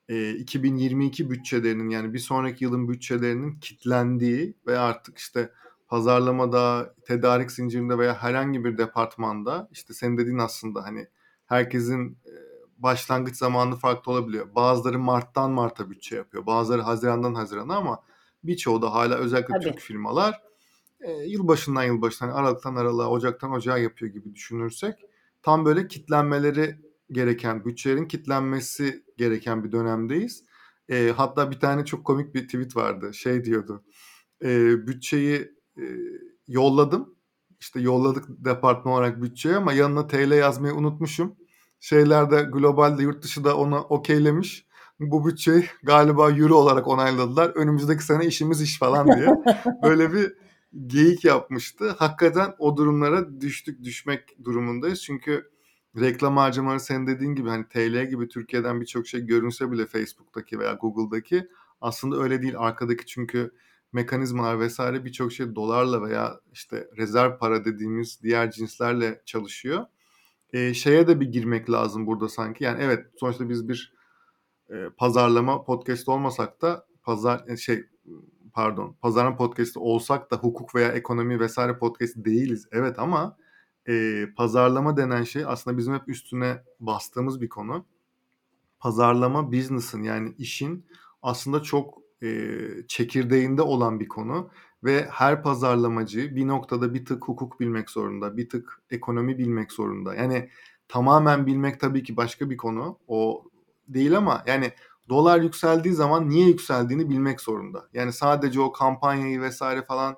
e, 0.10 0.32
2022 0.32 1.30
bütçelerinin 1.30 1.90
yani 1.90 2.14
bir 2.14 2.20
sonraki 2.20 2.64
yılın 2.64 2.90
bütçelerinin 2.90 3.60
kitlendiği 3.60 4.54
ve 4.68 4.80
artık 4.80 5.18
işte 5.18 5.52
pazarlamada, 5.88 6.96
tedarik 7.06 7.52
zincirinde 7.52 7.98
veya 7.98 8.24
herhangi 8.24 8.66
bir 8.66 8.78
departmanda 8.78 9.70
işte 9.72 9.94
sen 9.94 10.18
dediğin 10.18 10.38
aslında 10.38 10.84
hani 10.84 11.08
herkesin 11.46 12.18
başlangıç 12.78 13.36
zamanı 13.36 13.76
farklı 13.76 14.12
olabiliyor. 14.12 14.56
Bazıları 14.56 15.00
Mart'tan 15.00 15.52
Mart'a 15.52 15.90
bütçe 15.90 16.16
yapıyor. 16.16 16.46
Bazıları 16.46 16.82
Haziran'dan 16.82 17.36
Haziran'a 17.36 17.76
ama 17.76 18.04
birçoğu 18.44 18.82
da 18.82 18.94
hala 18.94 19.16
özellikle 19.16 19.54
Tabii. 19.54 19.64
Türk 19.64 19.80
firmalar 19.80 20.42
e, 21.02 21.12
yılbaşından 21.12 21.84
yılbaşına, 21.84 22.28
yani 22.28 22.38
Aralık'tan 22.38 22.76
Aralık'a, 22.76 23.10
Ocak'tan 23.10 23.52
Ocağa 23.52 23.78
yapıyor 23.78 24.12
gibi 24.12 24.36
düşünürsek 24.36 24.96
tam 25.42 25.66
böyle 25.66 25.88
kitlenmeleri 25.88 26.76
gereken, 27.12 27.66
bütçelerin 27.66 28.08
kitlenmesi 28.08 29.04
gereken 29.18 29.64
bir 29.64 29.72
dönemdeyiz. 29.72 30.44
E, 30.90 31.14
hatta 31.18 31.52
bir 31.52 31.60
tane 31.60 31.86
çok 31.86 32.06
komik 32.06 32.36
bir 32.36 32.46
tweet 32.46 32.76
vardı. 32.76 33.14
Şey 33.14 33.44
diyordu. 33.44 33.84
E, 34.44 34.48
bütçeyi 34.88 35.52
e, 35.78 35.84
yolladım. 36.48 37.16
İşte 37.60 37.80
yolladık 37.80 38.26
departman 38.30 38.94
olarak 38.94 39.22
bütçeye 39.22 39.56
ama 39.56 39.74
yanına 39.74 40.08
TL 40.08 40.32
yazmayı 40.32 40.74
unutmuşum 40.74 41.36
şeylerde 41.80 42.42
globalde 42.42 43.04
yurt 43.04 43.24
dışı 43.24 43.44
da 43.44 43.58
onu 43.58 43.80
okeylemiş. 43.80 44.68
Bu 45.00 45.28
bütçeyi 45.28 45.66
galiba 45.84 46.32
euro 46.32 46.56
olarak 46.56 46.88
onayladılar. 46.88 47.50
Önümüzdeki 47.50 48.04
sene 48.04 48.26
işimiz 48.26 48.62
iş 48.62 48.80
falan 48.80 49.08
diye. 49.08 49.28
Böyle 49.84 50.14
bir 50.14 50.34
geyik 50.88 51.26
yapmıştı. 51.26 51.96
Hakikaten 51.98 52.56
o 52.60 52.78
durumlara 52.78 53.42
düştük 53.42 53.84
düşmek 53.84 54.44
durumundayız. 54.44 55.04
Çünkü 55.04 55.52
reklam 56.00 56.38
harcamaları 56.38 56.80
senin 56.80 57.08
dediğin 57.08 57.36
gibi 57.36 57.50
hani 57.50 57.68
TL 57.68 58.10
gibi 58.10 58.28
Türkiye'den 58.28 58.82
birçok 58.82 59.08
şey 59.08 59.22
görünse 59.22 59.72
bile 59.72 59.86
Facebook'taki 59.86 60.60
veya 60.60 60.74
Google'daki 60.74 61.48
aslında 61.82 62.18
öyle 62.24 62.42
değil. 62.42 62.54
Arkadaki 62.58 63.06
çünkü 63.06 63.52
mekanizmalar 63.94 64.60
vesaire 64.60 65.06
birçok 65.06 65.34
şey 65.34 65.56
dolarla 65.56 66.02
veya 66.02 66.40
işte 66.54 66.88
rezerv 66.98 67.38
para 67.38 67.66
dediğimiz 67.66 68.20
diğer 68.24 68.52
cinslerle 68.52 69.22
çalışıyor 69.26 69.86
e, 70.54 70.74
şeye 70.74 71.08
de 71.08 71.20
bir 71.20 71.32
girmek 71.32 71.70
lazım 71.70 72.08
burada 72.08 72.30
sanki. 72.30 72.64
Yani 72.64 72.84
evet 72.84 73.06
sonuçta 73.20 73.50
biz 73.50 73.70
bir 73.70 73.94
e, 74.70 74.90
pazarlama 74.98 75.64
podcast 75.64 76.10
olmasak 76.10 76.62
da 76.62 76.86
pazar 77.04 77.58
şey 77.58 77.84
pardon 78.58 78.96
pazarlama 79.02 79.38
podcast 79.38 79.78
olsak 79.78 80.32
da 80.32 80.36
hukuk 80.36 80.76
veya 80.76 80.92
ekonomi 80.92 81.40
vesaire 81.40 81.78
podcast 81.78 82.16
değiliz. 82.16 82.68
Evet 82.72 83.00
ama 83.00 83.38
e, 83.88 84.26
pazarlama 84.38 84.98
denen 84.98 85.24
şey 85.24 85.44
aslında 85.46 85.78
bizim 85.78 85.94
hep 85.94 86.10
üstüne 86.10 86.64
bastığımız 86.80 87.42
bir 87.42 87.50
konu. 87.50 87.86
Pazarlama 88.80 89.52
business'ın 89.52 90.04
yani 90.04 90.34
işin 90.38 90.86
aslında 91.22 91.62
çok 91.62 91.98
e, 92.24 92.58
çekirdeğinde 92.88 93.62
olan 93.62 94.00
bir 94.00 94.08
konu 94.08 94.50
ve 94.84 95.08
her 95.12 95.44
pazarlamacı 95.44 96.36
bir 96.36 96.48
noktada 96.48 96.94
bir 96.94 97.06
tık 97.06 97.28
hukuk 97.28 97.60
bilmek 97.60 97.90
zorunda, 97.90 98.38
bir 98.38 98.50
tık 98.50 98.82
ekonomi 98.90 99.38
bilmek 99.38 99.72
zorunda. 99.72 100.16
Yani 100.16 100.50
tamamen 100.88 101.46
bilmek 101.46 101.80
tabii 101.80 102.04
ki 102.04 102.18
başka 102.18 102.50
bir 102.50 102.58
konu. 102.58 102.98
O 103.08 103.44
değil 103.88 104.18
ama 104.18 104.44
yani 104.48 104.72
dolar 105.10 105.42
yükseldiği 105.42 105.94
zaman 105.94 106.30
niye 106.30 106.48
yükseldiğini 106.48 107.10
bilmek 107.10 107.42
zorunda. 107.42 107.88
Yani 107.94 108.14
sadece 108.14 108.62
o 108.62 108.72
kampanyayı 108.72 109.42
vesaire 109.42 109.82
falan 109.82 110.18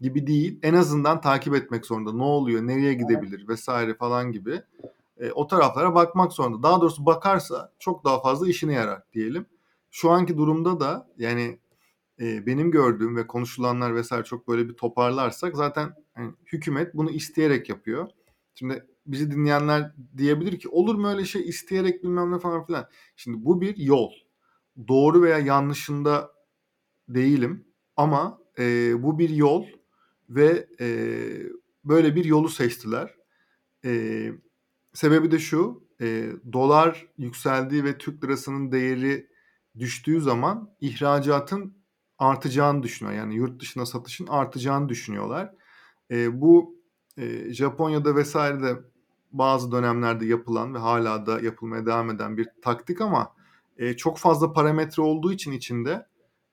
gibi 0.00 0.26
değil. 0.26 0.58
En 0.62 0.74
azından 0.74 1.20
takip 1.20 1.54
etmek 1.54 1.86
zorunda. 1.86 2.12
Ne 2.12 2.22
oluyor, 2.22 2.66
nereye 2.66 2.94
gidebilir 2.94 3.48
vesaire 3.48 3.94
falan 3.94 4.32
gibi. 4.32 4.62
E, 5.16 5.32
o 5.32 5.46
taraflara 5.46 5.94
bakmak 5.94 6.32
zorunda. 6.32 6.62
Daha 6.62 6.80
doğrusu 6.80 7.06
bakarsa 7.06 7.72
çok 7.78 8.04
daha 8.04 8.20
fazla 8.22 8.48
işine 8.48 8.72
yarar 8.72 9.02
diyelim. 9.12 9.46
Şu 9.90 10.10
anki 10.10 10.36
durumda 10.36 10.80
da 10.80 11.08
yani 11.18 11.58
e, 12.20 12.46
benim 12.46 12.70
gördüğüm 12.70 13.16
ve 13.16 13.26
konuşulanlar 13.26 13.94
vesaire 13.94 14.24
çok 14.24 14.48
böyle 14.48 14.68
bir 14.68 14.74
toparlarsak 14.74 15.56
zaten 15.56 15.94
yani 16.16 16.32
hükümet 16.52 16.94
bunu 16.94 17.10
isteyerek 17.10 17.68
yapıyor. 17.68 18.08
Şimdi 18.54 18.86
bizi 19.06 19.30
dinleyenler 19.30 19.92
diyebilir 20.16 20.58
ki 20.58 20.68
olur 20.68 20.94
mu 20.94 21.08
öyle 21.08 21.24
şey 21.24 21.48
isteyerek 21.48 22.04
bilmem 22.04 22.32
ne 22.32 22.38
falan 22.38 22.66
filan. 22.66 22.88
Şimdi 23.16 23.44
bu 23.44 23.60
bir 23.60 23.76
yol. 23.76 24.10
Doğru 24.88 25.22
veya 25.22 25.38
yanlışında 25.38 26.32
değilim 27.08 27.66
ama 27.96 28.38
e, 28.58 29.02
bu 29.02 29.18
bir 29.18 29.28
yol 29.30 29.66
ve 30.28 30.68
e, 30.80 30.88
böyle 31.84 32.14
bir 32.14 32.24
yolu 32.24 32.48
seçtiler. 32.48 33.14
E, 33.84 34.32
sebebi 34.92 35.30
de 35.30 35.38
şu, 35.38 35.84
e, 36.00 36.32
dolar 36.52 37.06
yükseldiği 37.18 37.84
ve 37.84 37.98
Türk 37.98 38.24
lirasının 38.24 38.72
değeri 38.72 39.28
düştüğü 39.78 40.20
zaman 40.20 40.70
ihracatın 40.80 41.76
artacağını 42.18 42.82
düşünüyor. 42.82 43.16
Yani 43.16 43.34
yurt 43.34 43.60
dışına 43.60 43.86
satışın 43.86 44.26
artacağını 44.26 44.88
düşünüyorlar. 44.88 45.54
E, 46.10 46.40
bu 46.40 46.76
e, 47.16 47.52
Japonya'da 47.54 48.16
vesairede 48.16 48.76
bazı 49.32 49.72
dönemlerde 49.72 50.26
yapılan 50.26 50.74
ve 50.74 50.78
hala 50.78 51.26
da 51.26 51.40
yapılmaya 51.40 51.86
devam 51.86 52.10
eden 52.10 52.36
bir 52.36 52.48
taktik 52.62 53.00
ama 53.00 53.34
e, 53.76 53.96
çok 53.96 54.18
fazla 54.18 54.52
parametre 54.52 55.02
olduğu 55.02 55.32
için 55.32 55.52
içinde 55.52 56.06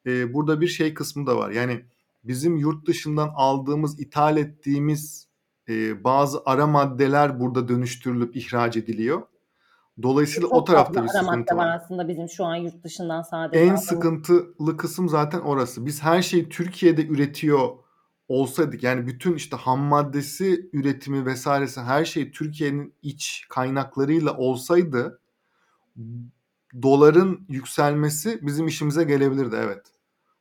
e, 0.05 0.33
burada 0.33 0.61
bir 0.61 0.67
şey 0.67 0.93
kısmı 0.93 1.27
da 1.27 1.37
var. 1.37 1.49
Yani 1.49 1.85
bizim 2.23 2.57
yurt 2.57 2.87
dışından 2.87 3.31
aldığımız, 3.35 3.99
ithal 3.99 4.37
ettiğimiz 4.37 5.27
e, 5.69 6.03
bazı 6.03 6.41
ara 6.45 6.67
maddeler 6.67 7.39
burada 7.39 7.67
dönüştürülüp 7.67 8.35
ihraç 8.35 8.77
ediliyor. 8.77 9.21
Dolayısıyla 10.01 10.49
Çok 10.49 10.57
o 10.57 10.63
tarafta 10.63 11.03
bir 11.03 11.07
sıkıntı 11.07 11.55
madde 11.55 11.55
var. 11.57 11.75
aslında 11.75 12.07
bizim 12.07 12.29
şu 12.29 12.45
an 12.45 12.55
yurt 12.55 12.83
dışından 12.83 13.21
sadece 13.21 13.59
En 13.59 13.63
aldığımız. 13.63 13.83
sıkıntılı 13.83 14.77
kısım 14.77 15.09
zaten 15.09 15.39
orası. 15.39 15.85
Biz 15.85 16.03
her 16.03 16.21
şeyi 16.21 16.49
Türkiye'de 16.49 17.07
üretiyor 17.07 17.69
olsaydık 18.27 18.83
yani 18.83 19.07
bütün 19.07 19.35
işte 19.35 19.57
ham 19.57 19.79
maddesi 19.79 20.69
üretimi 20.73 21.25
vesairesi 21.25 21.81
her 21.81 22.05
şey 22.05 22.31
Türkiye'nin 22.31 22.93
iç 23.01 23.45
kaynaklarıyla 23.49 24.37
olsaydı 24.37 25.19
doların 26.81 27.45
yükselmesi 27.49 28.39
bizim 28.41 28.67
işimize 28.67 29.03
gelebilirdi 29.03 29.55
evet. 29.59 29.85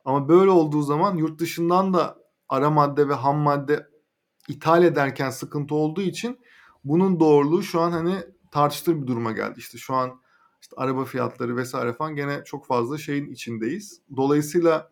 Ama 0.04 0.28
böyle 0.28 0.50
olduğu 0.50 0.82
zaman 0.82 1.16
yurt 1.16 1.40
dışından 1.40 1.94
da 1.94 2.18
ara 2.48 2.70
madde 2.70 3.08
ve 3.08 3.14
ham 3.14 3.36
madde 3.36 3.86
ithal 4.48 4.84
ederken 4.84 5.30
sıkıntı 5.30 5.74
olduğu 5.74 6.02
için 6.02 6.38
bunun 6.84 7.20
doğruluğu 7.20 7.62
şu 7.62 7.80
an 7.80 7.92
hani 7.92 8.16
tartışılır 8.50 9.02
bir 9.02 9.06
duruma 9.06 9.32
geldi. 9.32 9.54
İşte 9.58 9.78
şu 9.78 9.94
an 9.94 10.20
işte 10.60 10.76
araba 10.76 11.04
fiyatları 11.04 11.56
vesaire 11.56 11.92
falan 11.92 12.16
gene 12.16 12.44
çok 12.44 12.66
fazla 12.66 12.98
şeyin 12.98 13.30
içindeyiz. 13.32 14.00
Dolayısıyla 14.16 14.90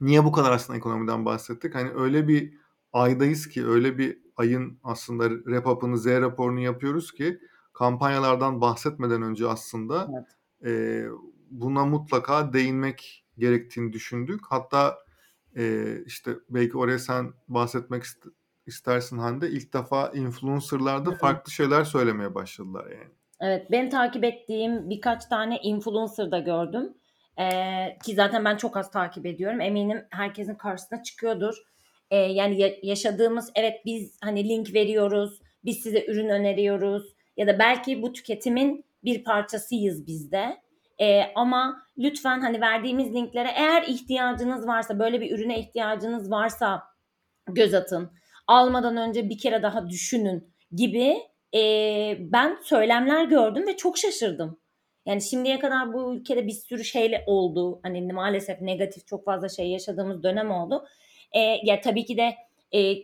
niye 0.00 0.24
bu 0.24 0.32
kadar 0.32 0.52
aslında 0.52 0.76
ekonomiden 0.78 1.24
bahsettik? 1.24 1.74
Hani 1.74 1.90
öyle 1.90 2.28
bir 2.28 2.54
aydayız 2.92 3.48
ki 3.48 3.66
öyle 3.66 3.98
bir 3.98 4.18
ayın 4.36 4.78
aslında 4.84 5.30
rap-up'ını 5.30 5.98
Z 5.98 6.06
raporunu 6.06 6.60
yapıyoruz 6.60 7.12
ki 7.12 7.40
kampanyalardan 7.72 8.60
bahsetmeden 8.60 9.22
önce 9.22 9.48
aslında 9.48 10.08
Evet. 10.14 10.37
E, 10.64 11.02
buna 11.50 11.84
mutlaka 11.86 12.52
değinmek 12.52 13.24
gerektiğini 13.38 13.92
düşündük. 13.92 14.40
Hatta 14.48 14.98
e, 15.56 15.94
işte 16.06 16.30
belki 16.50 16.78
oraya 16.78 16.98
sen 16.98 17.32
bahsetmek 17.48 18.02
ist- 18.02 18.32
istersin 18.66 19.18
Hande. 19.18 19.48
İlk 19.50 19.72
defa 19.74 20.08
influencerlarda 20.14 21.10
farklı 21.14 21.52
şeyler 21.52 21.84
söylemeye 21.84 22.34
başladılar 22.34 22.86
yani. 22.90 23.10
Evet, 23.40 23.70
benim 23.70 23.90
takip 23.90 24.24
ettiğim 24.24 24.90
birkaç 24.90 25.26
tane 25.26 25.58
influencer 25.58 26.30
da 26.30 26.38
gördüm. 26.38 26.94
Ee, 27.40 27.98
ki 28.04 28.14
zaten 28.14 28.44
ben 28.44 28.56
çok 28.56 28.76
az 28.76 28.90
takip 28.90 29.26
ediyorum. 29.26 29.60
Eminim 29.60 30.04
herkesin 30.10 30.54
karşısına 30.54 31.02
çıkıyordur. 31.02 31.54
Ee, 32.10 32.16
yani 32.16 32.60
ya- 32.60 32.76
yaşadığımız 32.82 33.50
evet 33.54 33.74
biz 33.84 34.18
hani 34.20 34.48
link 34.48 34.74
veriyoruz, 34.74 35.42
biz 35.64 35.78
size 35.78 36.06
ürün 36.06 36.28
öneriyoruz 36.28 37.14
ya 37.36 37.46
da 37.46 37.58
belki 37.58 38.02
bu 38.02 38.12
tüketimin 38.12 38.84
bir 39.04 39.24
parçasıyız 39.24 40.06
biz 40.06 40.32
de. 40.32 40.56
Ee, 41.00 41.22
ama 41.34 41.82
lütfen 41.98 42.40
hani 42.40 42.60
verdiğimiz 42.60 43.14
linklere 43.14 43.48
eğer 43.56 43.82
ihtiyacınız 43.82 44.66
varsa, 44.66 44.98
böyle 44.98 45.20
bir 45.20 45.38
ürüne 45.38 45.60
ihtiyacınız 45.60 46.30
varsa 46.30 46.82
göz 47.48 47.74
atın. 47.74 48.10
Almadan 48.46 48.96
önce 48.96 49.28
bir 49.28 49.38
kere 49.38 49.62
daha 49.62 49.90
düşünün 49.90 50.54
gibi 50.72 51.16
e, 51.54 51.60
ben 52.20 52.58
söylemler 52.62 53.24
gördüm 53.24 53.66
ve 53.66 53.76
çok 53.76 53.98
şaşırdım. 53.98 54.60
Yani 55.06 55.22
şimdiye 55.22 55.58
kadar 55.58 55.92
bu 55.92 56.14
ülkede 56.14 56.46
bir 56.46 56.52
sürü 56.52 56.84
şeyle 56.84 57.24
oldu. 57.26 57.80
Hani 57.82 58.12
maalesef 58.12 58.60
negatif 58.60 59.06
çok 59.06 59.24
fazla 59.24 59.48
şey 59.48 59.70
yaşadığımız 59.70 60.22
dönem 60.22 60.50
oldu. 60.50 60.86
E, 61.32 61.40
ya 61.40 61.80
tabii 61.80 62.04
ki 62.04 62.16
de 62.16 62.34
e, 62.72 62.94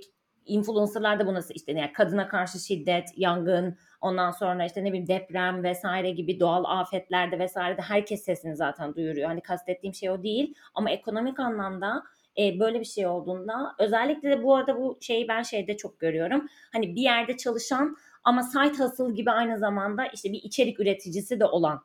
influencerlar 0.47 1.21
da 1.21 1.27
bu 1.27 1.35
nasıl 1.35 1.55
işte 1.55 1.73
yani 1.73 1.93
kadına 1.93 2.29
karşı 2.29 2.59
şiddet, 2.59 3.09
yangın, 3.17 3.79
ondan 4.05 4.31
sonra 4.31 4.65
işte 4.65 4.85
ne 4.85 4.89
bileyim 4.89 5.09
deprem 5.09 5.65
vesaire 5.65 6.11
gibi 6.11 6.41
doğal 6.41 6.65
afetlerde 6.65 7.39
vesairede 7.39 7.83
herkes 7.83 8.25
sesini 8.25 8.57
zaten 8.57 8.95
duyuruyor. 8.95 9.29
Hani 9.29 9.41
kastettiğim 9.41 9.95
şey 9.95 10.11
o 10.11 10.23
değil 10.23 10.55
ama 10.75 10.91
ekonomik 10.91 11.41
anlamda 11.41 12.03
e, 12.39 12.61
böyle 12.61 12.81
bir 12.81 12.85
şey 12.85 13.07
olduğunda 13.07 13.75
özellikle 13.79 14.31
de 14.31 14.43
bu 14.43 14.57
arada 14.57 14.77
bu 14.77 14.99
şeyi 15.01 15.29
ben 15.29 15.43
şeyde 15.43 15.77
çok 15.77 16.01
görüyorum. 16.01 16.49
Hani 16.73 16.97
bir 16.97 17.03
yerde 17.03 17.37
çalışan 17.37 17.97
ama 18.25 18.43
side 18.43 18.85
hustle 18.85 19.15
gibi 19.15 19.31
aynı 19.31 19.59
zamanda 19.59 20.07
işte 20.07 20.33
bir 20.33 20.43
içerik 20.43 20.81
üreticisi 20.81 21.41
de 21.41 21.45
olan 21.45 21.81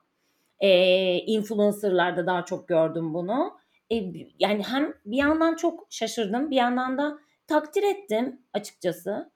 e, 0.60 0.70
influencerlarda 1.18 2.28
daha 2.28 2.46
çok 2.46 2.68
gördüm 2.68 3.14
bunu. 3.14 3.58
E, 3.92 3.96
yani 4.40 4.64
hem 4.64 4.94
bir 5.06 5.18
yandan 5.18 5.56
çok 5.56 5.88
şaşırdım 5.90 6.52
bir 6.52 6.56
yandan 6.56 6.98
da 6.98 7.20
takdir 7.48 7.84
ettim 7.84 8.42
açıkçası. 8.54 9.32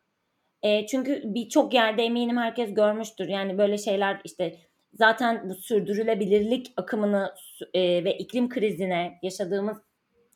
E, 0.63 0.87
çünkü 0.87 1.21
birçok 1.25 1.73
yerde 1.73 2.03
eminim 2.03 2.37
herkes 2.37 2.73
görmüştür. 2.73 3.27
Yani 3.27 3.57
böyle 3.57 3.77
şeyler 3.77 4.21
işte 4.23 4.55
zaten 4.93 5.49
bu 5.49 5.55
sürdürülebilirlik 5.55 6.73
akımını 6.77 7.33
e, 7.73 8.03
ve 8.03 8.17
iklim 8.17 8.49
krizine 8.49 9.19
yaşadığımız 9.21 9.77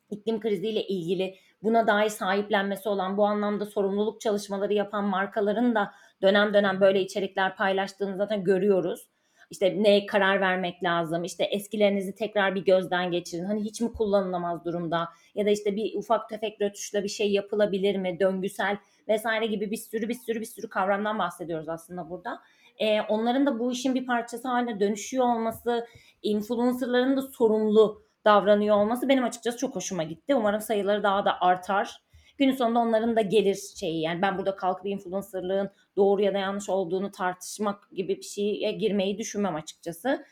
iklim 0.09 0.39
kriziyle 0.39 0.87
ilgili 0.87 1.35
buna 1.63 1.87
dair 1.87 2.09
sahiplenmesi 2.09 2.89
olan 2.89 3.17
bu 3.17 3.25
anlamda 3.25 3.65
sorumluluk 3.65 4.21
çalışmaları 4.21 4.73
yapan 4.73 5.03
markaların 5.03 5.75
da 5.75 5.91
dönem 6.21 6.53
dönem 6.53 6.81
böyle 6.81 7.01
içerikler 7.01 7.55
paylaştığını 7.55 8.17
zaten 8.17 8.43
görüyoruz. 8.43 9.07
İşte 9.49 9.83
ne 9.83 10.05
karar 10.05 10.41
vermek 10.41 10.83
lazım, 10.83 11.23
işte 11.23 11.43
eskilerinizi 11.43 12.15
tekrar 12.15 12.55
bir 12.55 12.65
gözden 12.65 13.11
geçirin. 13.11 13.45
Hani 13.45 13.63
hiç 13.63 13.81
mi 13.81 13.93
kullanılamaz 13.93 14.65
durumda 14.65 15.09
ya 15.35 15.45
da 15.45 15.49
işte 15.49 15.75
bir 15.75 15.95
ufak 15.95 16.29
tefek 16.29 16.61
rötuşla 16.61 17.03
bir 17.03 17.09
şey 17.09 17.31
yapılabilir 17.31 17.95
mi, 17.95 18.19
döngüsel 18.19 18.77
vesaire 19.07 19.45
gibi 19.45 19.71
bir 19.71 19.77
sürü 19.77 20.09
bir 20.09 20.13
sürü 20.13 20.39
bir 20.39 20.45
sürü 20.45 20.69
kavramdan 20.69 21.19
bahsediyoruz 21.19 21.69
aslında 21.69 22.09
burada. 22.09 22.39
Ee, 22.79 23.01
onların 23.01 23.45
da 23.45 23.59
bu 23.59 23.71
işin 23.71 23.95
bir 23.95 24.05
parçası 24.05 24.47
haline 24.47 24.79
dönüşüyor 24.79 25.25
olması, 25.25 25.87
influencerların 26.23 27.17
da 27.17 27.21
sorumlu 27.21 28.03
davranıyor 28.25 28.77
olması 28.77 29.09
benim 29.09 29.23
açıkçası 29.23 29.57
çok 29.57 29.75
hoşuma 29.75 30.03
gitti. 30.03 30.35
Umarım 30.35 30.61
sayıları 30.61 31.03
daha 31.03 31.25
da 31.25 31.41
artar. 31.41 32.06
Günün 32.37 32.55
sonunda 32.55 32.79
onların 32.79 33.15
da 33.15 33.21
gelir 33.21 33.59
şeyi 33.79 34.01
yani 34.01 34.21
ben 34.21 34.37
burada 34.37 34.55
kalkıp 34.55 34.85
influencerlığın 34.85 35.69
doğru 35.95 36.21
ya 36.21 36.33
da 36.33 36.37
yanlış 36.37 36.69
olduğunu 36.69 37.11
tartışmak 37.11 37.91
gibi 37.91 38.17
bir 38.17 38.21
şeye 38.21 38.71
girmeyi 38.71 39.17
düşünmem 39.17 39.55
açıkçası. 39.55 40.25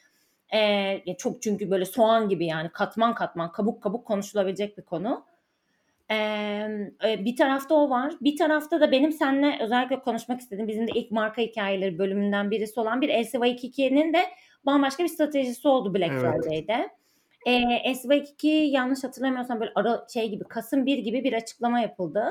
Ee, 0.54 1.16
çok 1.18 1.42
çünkü 1.42 1.72
böyle 1.72 1.86
soğan 1.86 2.30
gibi 2.30 2.46
yani 2.46 2.70
katman 2.70 3.16
katman 3.16 3.52
kabuk 3.52 3.84
kabuk 3.84 4.06
konuşulabilecek 4.08 4.78
bir 4.78 4.84
konu. 4.84 5.26
Ee, 6.12 6.68
bir 7.04 7.36
tarafta 7.36 7.76
o 7.76 7.90
var. 7.90 8.14
Bir 8.22 8.38
tarafta 8.38 8.82
da 8.82 8.92
benim 8.92 9.12
seninle 9.12 9.58
özellikle 9.62 10.00
konuşmak 10.00 10.42
istediğim 10.42 10.68
bizim 10.68 10.88
de 10.88 10.92
ilk 10.96 11.12
marka 11.12 11.42
hikayeleri 11.42 12.00
bölümünden 12.00 12.52
birisi 12.52 12.80
olan 12.80 13.02
bir 13.02 13.10
LCY2'nin 13.10 14.14
de 14.14 14.26
bambaşka 14.66 15.04
bir 15.04 15.10
stratejisi 15.10 15.68
oldu 15.68 15.94
Black 15.94 16.12
Evet. 16.12 16.44
Friday'de. 16.44 16.90
E, 17.46 17.52
SV2 17.94 18.48
yanlış 18.48 19.04
hatırlamıyorsam 19.04 19.60
böyle 19.60 19.72
ara 19.76 20.06
şey 20.14 20.30
gibi 20.30 20.44
Kasım 20.44 20.86
1 20.86 20.98
gibi 20.98 21.24
bir 21.24 21.34
açıklama 21.34 21.80
yapıldı. 21.80 22.24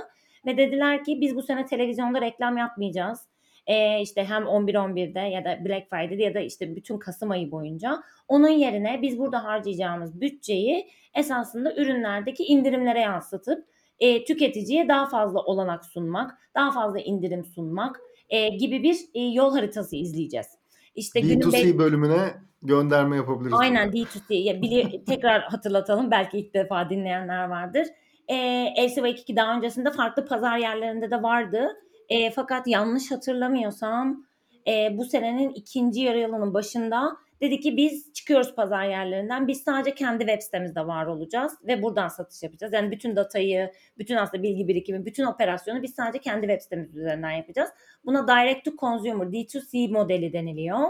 Ve 0.46 0.56
dediler 0.56 1.04
ki 1.04 1.20
biz 1.20 1.36
bu 1.36 1.42
sene 1.42 1.66
televizyonda 1.66 2.20
reklam 2.20 2.56
yapmayacağız. 2.56 3.20
E, 3.66 4.00
işte 4.00 4.24
hem 4.24 4.42
11-11'de 4.42 5.20
ya 5.20 5.44
da 5.44 5.64
Black 5.64 5.90
Friday'de 5.90 6.22
ya 6.22 6.34
da 6.34 6.40
işte 6.40 6.76
bütün 6.76 6.98
Kasım 6.98 7.30
ayı 7.30 7.50
boyunca. 7.50 8.02
Onun 8.28 8.48
yerine 8.48 9.02
biz 9.02 9.18
burada 9.18 9.44
harcayacağımız 9.44 10.20
bütçeyi 10.20 10.88
esasında 11.14 11.74
ürünlerdeki 11.74 12.44
indirimlere 12.44 13.00
yansıtıp 13.00 13.66
e, 14.00 14.24
tüketiciye 14.24 14.88
daha 14.88 15.06
fazla 15.06 15.40
olanak 15.40 15.84
sunmak, 15.84 16.38
daha 16.54 16.72
fazla 16.72 17.00
indirim 17.00 17.44
sunmak 17.44 18.00
e, 18.28 18.48
gibi 18.48 18.82
bir 18.82 18.96
e, 19.14 19.20
yol 19.20 19.52
haritası 19.52 19.96
izleyeceğiz. 19.96 20.46
İşte 20.94 21.20
günün 21.20 21.40
D2C 21.40 21.52
beş- 21.52 21.78
bölümüne 21.78 22.34
gönderme 22.64 23.16
yapabiliriz. 23.16 23.58
Aynen 23.60 23.92
burada. 23.92 23.98
D2C. 23.98 24.34
Ya 24.34 24.54
bili- 24.54 25.04
tekrar 25.06 25.42
hatırlatalım. 25.42 26.10
Belki 26.10 26.38
ilk 26.38 26.54
defa 26.54 26.90
dinleyenler 26.90 27.48
vardır. 27.48 27.86
E, 28.28 28.36
LCV2 28.78 29.36
daha 29.36 29.56
öncesinde 29.56 29.90
farklı 29.90 30.26
pazar 30.26 30.58
yerlerinde 30.58 31.10
de 31.10 31.22
vardı. 31.22 31.68
E, 32.08 32.30
fakat 32.30 32.66
yanlış 32.66 33.10
hatırlamıyorsam 33.10 34.24
e, 34.68 34.98
bu 34.98 35.04
senenin 35.04 35.50
ikinci 35.50 36.00
yarı 36.00 36.18
yılının 36.18 36.54
başında 36.54 37.16
dedi 37.40 37.60
ki 37.60 37.76
biz 37.76 38.12
çıkıyoruz 38.12 38.54
pazar 38.54 38.84
yerlerinden. 38.84 39.48
Biz 39.48 39.62
sadece 39.62 39.94
kendi 39.94 40.26
web 40.26 40.42
sitemizde 40.42 40.86
var 40.86 41.06
olacağız 41.06 41.52
ve 41.66 41.82
buradan 41.82 42.08
satış 42.08 42.42
yapacağız. 42.42 42.72
Yani 42.72 42.90
bütün 42.90 43.16
datayı, 43.16 43.72
bütün 43.98 44.16
aslında 44.16 44.42
bilgi 44.42 44.68
birikimi, 44.68 45.06
bütün 45.06 45.24
operasyonu 45.24 45.82
biz 45.82 45.94
sadece 45.94 46.18
kendi 46.18 46.46
web 46.46 46.60
sitemiz 46.60 46.96
üzerinden 46.96 47.30
yapacağız. 47.30 47.70
Buna 48.04 48.28
direct 48.28 48.64
to 48.64 48.70
consumer, 48.76 49.26
D2C 49.26 49.92
modeli 49.92 50.32
deniliyor. 50.32 50.88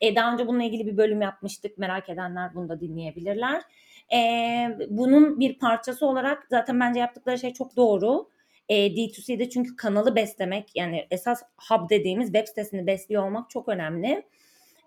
E, 0.00 0.16
daha 0.16 0.32
önce 0.32 0.46
bununla 0.46 0.64
ilgili 0.64 0.86
bir 0.86 0.96
bölüm 0.96 1.22
yapmıştık. 1.22 1.78
Merak 1.78 2.08
edenler 2.08 2.54
bunu 2.54 2.68
da 2.68 2.80
dinleyebilirler. 2.80 3.62
E, 4.14 4.18
bunun 4.88 5.40
bir 5.40 5.58
parçası 5.58 6.06
olarak 6.06 6.46
zaten 6.50 6.80
bence 6.80 7.00
yaptıkları 7.00 7.38
şey 7.38 7.52
çok 7.52 7.76
doğru. 7.76 8.28
E, 8.68 8.74
D2C'de 8.74 9.50
çünkü 9.50 9.76
kanalı 9.76 10.16
beslemek 10.16 10.70
yani 10.74 11.06
esas 11.10 11.42
hub 11.68 11.90
dediğimiz 11.90 12.32
web 12.32 12.48
sitesini 12.48 12.86
besliyor 12.86 13.26
olmak 13.26 13.50
çok 13.50 13.68
önemli. 13.68 14.22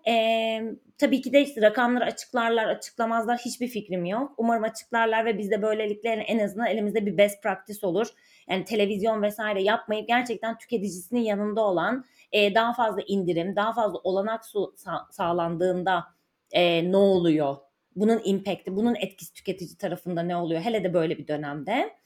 E, 0.08 0.62
tabii 0.98 1.20
ki 1.20 1.32
de 1.32 1.42
işte 1.42 1.62
rakamları 1.62 2.04
açıklarlar 2.04 2.68
açıklamazlar 2.68 3.38
hiçbir 3.38 3.68
fikrim 3.68 4.04
yok. 4.04 4.34
Umarım 4.36 4.64
açıklarlar 4.64 5.24
ve 5.24 5.38
biz 5.38 5.50
de 5.50 5.62
böylelikle 5.62 6.10
en 6.10 6.38
azından 6.38 6.66
elimizde 6.66 7.06
bir 7.06 7.18
best 7.18 7.42
practice 7.42 7.86
olur. 7.86 8.08
Yani 8.50 8.64
televizyon 8.64 9.22
vesaire 9.22 9.62
yapmayıp 9.62 10.08
gerçekten 10.08 10.58
tüketicisinin 10.58 11.20
yanında 11.20 11.60
olan 11.60 12.04
e, 12.32 12.54
daha 12.54 12.72
fazla 12.72 13.02
indirim, 13.06 13.56
daha 13.56 13.72
fazla 13.72 13.98
olanak 13.98 14.44
su 14.44 14.74
sa- 14.76 15.12
sağlandığında 15.12 16.04
e, 16.52 16.92
ne 16.92 16.96
oluyor? 16.96 17.56
Bunun 17.96 18.20
impact'i, 18.24 18.76
bunun 18.76 18.94
etkisi 18.94 19.32
tüketici 19.32 19.76
tarafında 19.76 20.22
ne 20.22 20.36
oluyor? 20.36 20.60
Hele 20.60 20.84
de 20.84 20.94
böyle 20.94 21.18
bir 21.18 21.28
dönemde. 21.28 21.96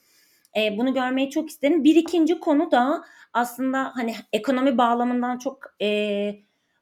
E, 0.56 0.78
bunu 0.78 0.94
görmeyi 0.94 1.30
çok 1.30 1.48
isterim. 1.50 1.84
Bir 1.84 1.96
ikinci 1.96 2.40
konu 2.40 2.70
da 2.70 3.04
aslında 3.32 3.92
hani 3.94 4.14
ekonomi 4.32 4.78
bağlamından 4.78 5.38
çok 5.38 5.58
e, 5.82 6.30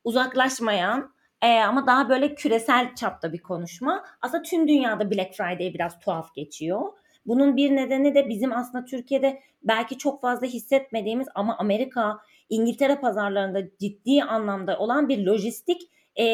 uzaklaşmayan 0.05 1.15
e, 1.43 1.59
ama 1.61 1.87
daha 1.87 2.09
böyle 2.09 2.35
küresel 2.35 2.95
çapta 2.95 3.33
bir 3.33 3.43
konuşma. 3.43 4.05
Aslında 4.23 4.43
tüm 4.43 4.69
dünyada 4.69 5.11
Black 5.11 5.35
Friday 5.35 5.75
biraz 5.75 5.99
tuhaf 6.01 6.35
geçiyor. 6.35 6.93
Bunun 7.27 7.57
bir 7.57 7.77
nedeni 7.77 8.15
de 8.15 8.29
bizim 8.29 8.53
aslında 8.53 8.85
Türkiye'de 8.85 9.41
belki 9.63 9.99
çok 9.99 10.21
fazla 10.21 10.47
hissetmediğimiz 10.47 11.29
ama 11.35 11.59
Amerika, 11.59 12.19
İngiltere 12.49 12.97
pazarlarında 12.97 13.63
ciddi 13.79 14.23
anlamda 14.23 14.79
olan 14.79 15.09
bir 15.09 15.27
lojistik 15.27 15.83
e, 16.19 16.27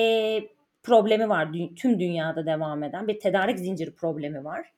problemi 0.83 1.29
var. 1.29 1.49
Tüm 1.77 2.01
dünyada 2.01 2.47
devam 2.47 2.83
eden 2.83 3.09
bir 3.09 3.21
tedarik 3.21 3.59
zinciri 3.59 3.95
problemi 3.95 4.45
var. 4.45 4.73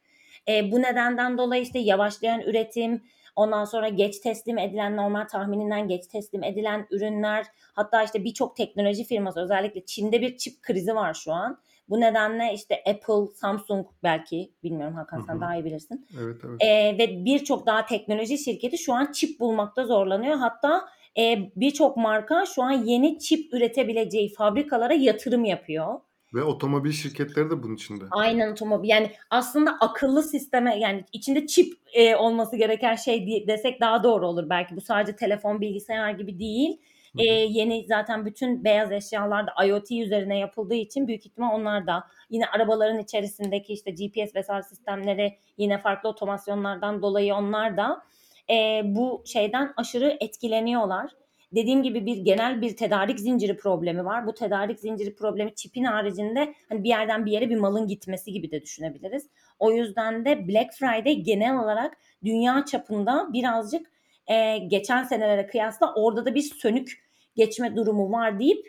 E, 0.49 0.73
bu 0.73 0.83
nedenden 0.83 1.39
dolayı 1.39 1.63
işte 1.63 1.79
yavaşlayan 1.79 2.41
üretim, 2.41 3.03
ondan 3.37 3.65
sonra 3.65 3.89
geç 3.89 4.19
teslim 4.19 4.59
edilen 4.59 4.97
normal 4.97 5.25
tahmininden 5.25 5.89
geç 5.89 6.07
teslim 6.07 6.45
edilen 6.45 6.87
ürünler, 6.91 7.47
hatta 7.73 8.03
işte 8.03 8.25
birçok 8.25 8.57
teknoloji 8.57 9.05
firması 9.05 9.41
özellikle 9.41 9.85
Çin'de 9.85 10.21
bir 10.21 10.37
çip 10.37 10.63
krizi 10.63 10.95
var 10.95 11.15
şu 11.15 11.33
an. 11.33 11.61
Bu 11.91 12.01
nedenle 12.01 12.55
işte 12.55 12.83
Apple, 12.87 13.35
Samsung 13.35 13.87
belki 14.03 14.53
bilmiyorum 14.63 14.95
Hakan 14.95 15.21
sen 15.21 15.41
daha 15.41 15.57
iyi 15.57 15.65
bilirsin. 15.65 16.07
Evet 16.21 16.37
evet. 16.45 16.63
E, 16.63 16.99
ve 16.99 17.25
birçok 17.25 17.67
daha 17.67 17.87
teknoloji 17.87 18.39
şirketi 18.39 18.79
şu 18.79 18.93
an 18.93 19.13
çip 19.13 19.41
bulmakta 19.41 19.85
zorlanıyor. 19.85 20.37
Hatta 20.37 20.89
e, 21.19 21.51
birçok 21.57 21.97
marka 21.97 22.47
şu 22.47 22.63
an 22.63 22.73
yeni 22.73 23.19
çip 23.19 23.55
üretebileceği 23.55 24.33
fabrikalara 24.35 24.95
yatırım 24.95 25.45
yapıyor. 25.45 26.01
Ve 26.35 26.43
otomobil 26.43 26.93
şirketleri 26.93 27.51
de 27.51 27.63
bunun 27.63 27.75
içinde. 27.75 28.05
Aynen 28.11 28.53
otomobil. 28.53 28.89
Yani 28.89 29.11
aslında 29.31 29.77
akıllı 29.81 30.23
sisteme 30.23 30.79
yani 30.79 31.05
içinde 31.13 31.47
çip 31.47 31.73
e, 31.93 32.17
olması 32.17 32.57
gereken 32.57 32.95
şey 32.95 33.47
desek 33.47 33.81
daha 33.81 34.05
doğru 34.05 34.27
olur 34.27 34.51
belki. 34.51 34.77
Bu 34.77 34.81
sadece 34.81 35.17
telefon, 35.17 35.61
bilgisayar 35.61 36.11
gibi 36.11 36.39
değil. 36.39 36.81
E, 37.19 37.25
yeni 37.25 37.85
zaten 37.89 38.27
bütün 38.27 38.65
beyaz 38.65 38.93
eşyalarda 38.93 39.65
IoT 39.67 39.91
üzerine 39.91 40.39
yapıldığı 40.39 40.75
için 40.75 41.09
büyük 41.09 41.27
ihtimal 41.27 41.55
onlar 41.55 41.87
da 41.87 42.05
yine 42.31 42.47
arabaların 42.47 42.99
içerisindeki 42.99 43.73
işte 43.73 43.91
GPS 43.91 44.35
vesaire 44.35 44.63
sistemleri 44.63 45.39
yine 45.59 45.79
farklı 45.79 46.09
otomasyonlardan 46.09 47.03
dolayı 47.03 47.35
onlar 47.35 47.77
da 47.77 48.03
e, 48.51 48.83
bu 48.85 49.23
şeyden 49.27 49.73
aşırı 49.77 50.17
etkileniyorlar. 50.21 51.11
Dediğim 51.55 51.83
gibi 51.83 52.07
bir 52.07 52.17
genel 52.17 52.63
bir 52.63 52.77
tedarik 52.77 53.21
zinciri 53.21 53.57
problemi 53.57 54.05
var. 54.05 54.27
Bu 54.27 54.35
tedarik 54.35 54.81
zinciri 54.81 55.15
problemi 55.15 55.55
çipin 55.55 55.85
haricinde 55.85 56.55
hani 56.69 56.85
bir 56.85 56.89
yerden 56.89 57.27
bir 57.27 57.33
yere 57.33 57.51
bir 57.51 57.57
malın 57.57 57.87
gitmesi 57.87 58.33
gibi 58.33 58.51
de 58.51 58.63
düşünebiliriz. 58.63 59.27
O 59.59 59.73
yüzden 59.73 60.25
de 60.25 60.49
Black 60.49 60.75
Friday 60.75 61.15
genel 61.15 61.59
olarak 61.59 61.97
dünya 62.25 62.65
çapında 62.65 63.29
birazcık 63.33 63.91
e, 64.31 64.59
geçen 64.59 65.05
senelere 65.05 65.47
kıyasla 65.47 65.95
orada 65.95 66.27
da 66.27 66.35
bir 66.35 66.43
sönük 66.43 67.11
geçme 67.37 67.77
durumu 67.77 68.13
var 68.13 68.39
deyip 68.39 68.67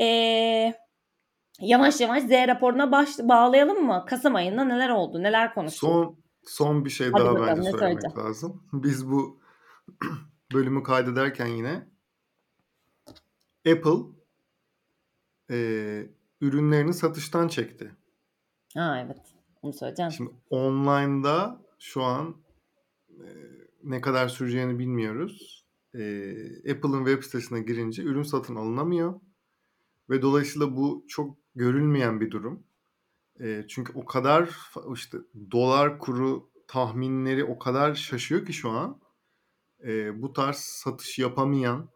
e, 0.00 0.06
yavaş 1.60 2.00
yavaş 2.00 2.22
Z 2.22 2.30
raporuna 2.30 2.92
baş, 2.92 3.18
bağlayalım 3.18 3.86
mı? 3.86 4.04
Kasım 4.08 4.34
ayında 4.34 4.64
neler 4.64 4.88
oldu? 4.88 5.22
Neler 5.22 5.54
konuştuk? 5.54 5.80
Son 5.80 6.16
son 6.46 6.84
bir 6.84 6.90
şey 6.90 7.10
Hadi 7.10 7.24
daha 7.24 7.34
bakalım, 7.34 7.58
bence 7.58 7.70
söylemek 7.70 8.18
lazım. 8.18 8.64
Biz 8.72 9.10
bu 9.10 9.40
bölümü 10.52 10.82
kaydederken 10.82 11.46
yine 11.46 11.86
Apple 13.72 14.00
e, 15.50 15.56
ürünlerini 16.40 16.94
satıştan 16.94 17.48
çekti. 17.48 17.92
Ha 18.74 19.02
evet. 19.06 19.20
Onu 19.62 19.72
söyleyeceğim. 19.72 20.12
Şimdi 20.12 20.30
online'da 20.50 21.60
şu 21.78 22.02
an 22.02 22.36
e, 23.10 23.26
ne 23.84 24.00
kadar 24.00 24.28
süreceğini 24.28 24.78
bilmiyoruz. 24.78 25.66
E, 25.94 26.00
Apple'ın 26.72 27.04
web 27.04 27.22
sitesine 27.22 27.60
girince 27.60 28.02
ürün 28.02 28.22
satın 28.22 28.56
alınamıyor. 28.56 29.20
Ve 30.10 30.22
dolayısıyla 30.22 30.76
bu 30.76 31.04
çok 31.08 31.36
görülmeyen 31.54 32.20
bir 32.20 32.30
durum. 32.30 32.66
E, 33.40 33.64
çünkü 33.68 33.92
o 33.94 34.04
kadar 34.04 34.50
işte 34.94 35.18
dolar 35.50 35.98
kuru 35.98 36.50
tahminleri 36.68 37.44
o 37.44 37.58
kadar 37.58 37.94
şaşıyor 37.94 38.46
ki 38.46 38.52
şu 38.52 38.70
an. 38.70 39.00
E, 39.84 40.22
bu 40.22 40.32
tarz 40.32 40.56
satış 40.56 41.18
yapamayan 41.18 41.90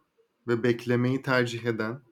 ve 0.48 0.62
beklemeyi 0.62 1.22
tercih 1.22 1.64
eden 1.64 2.02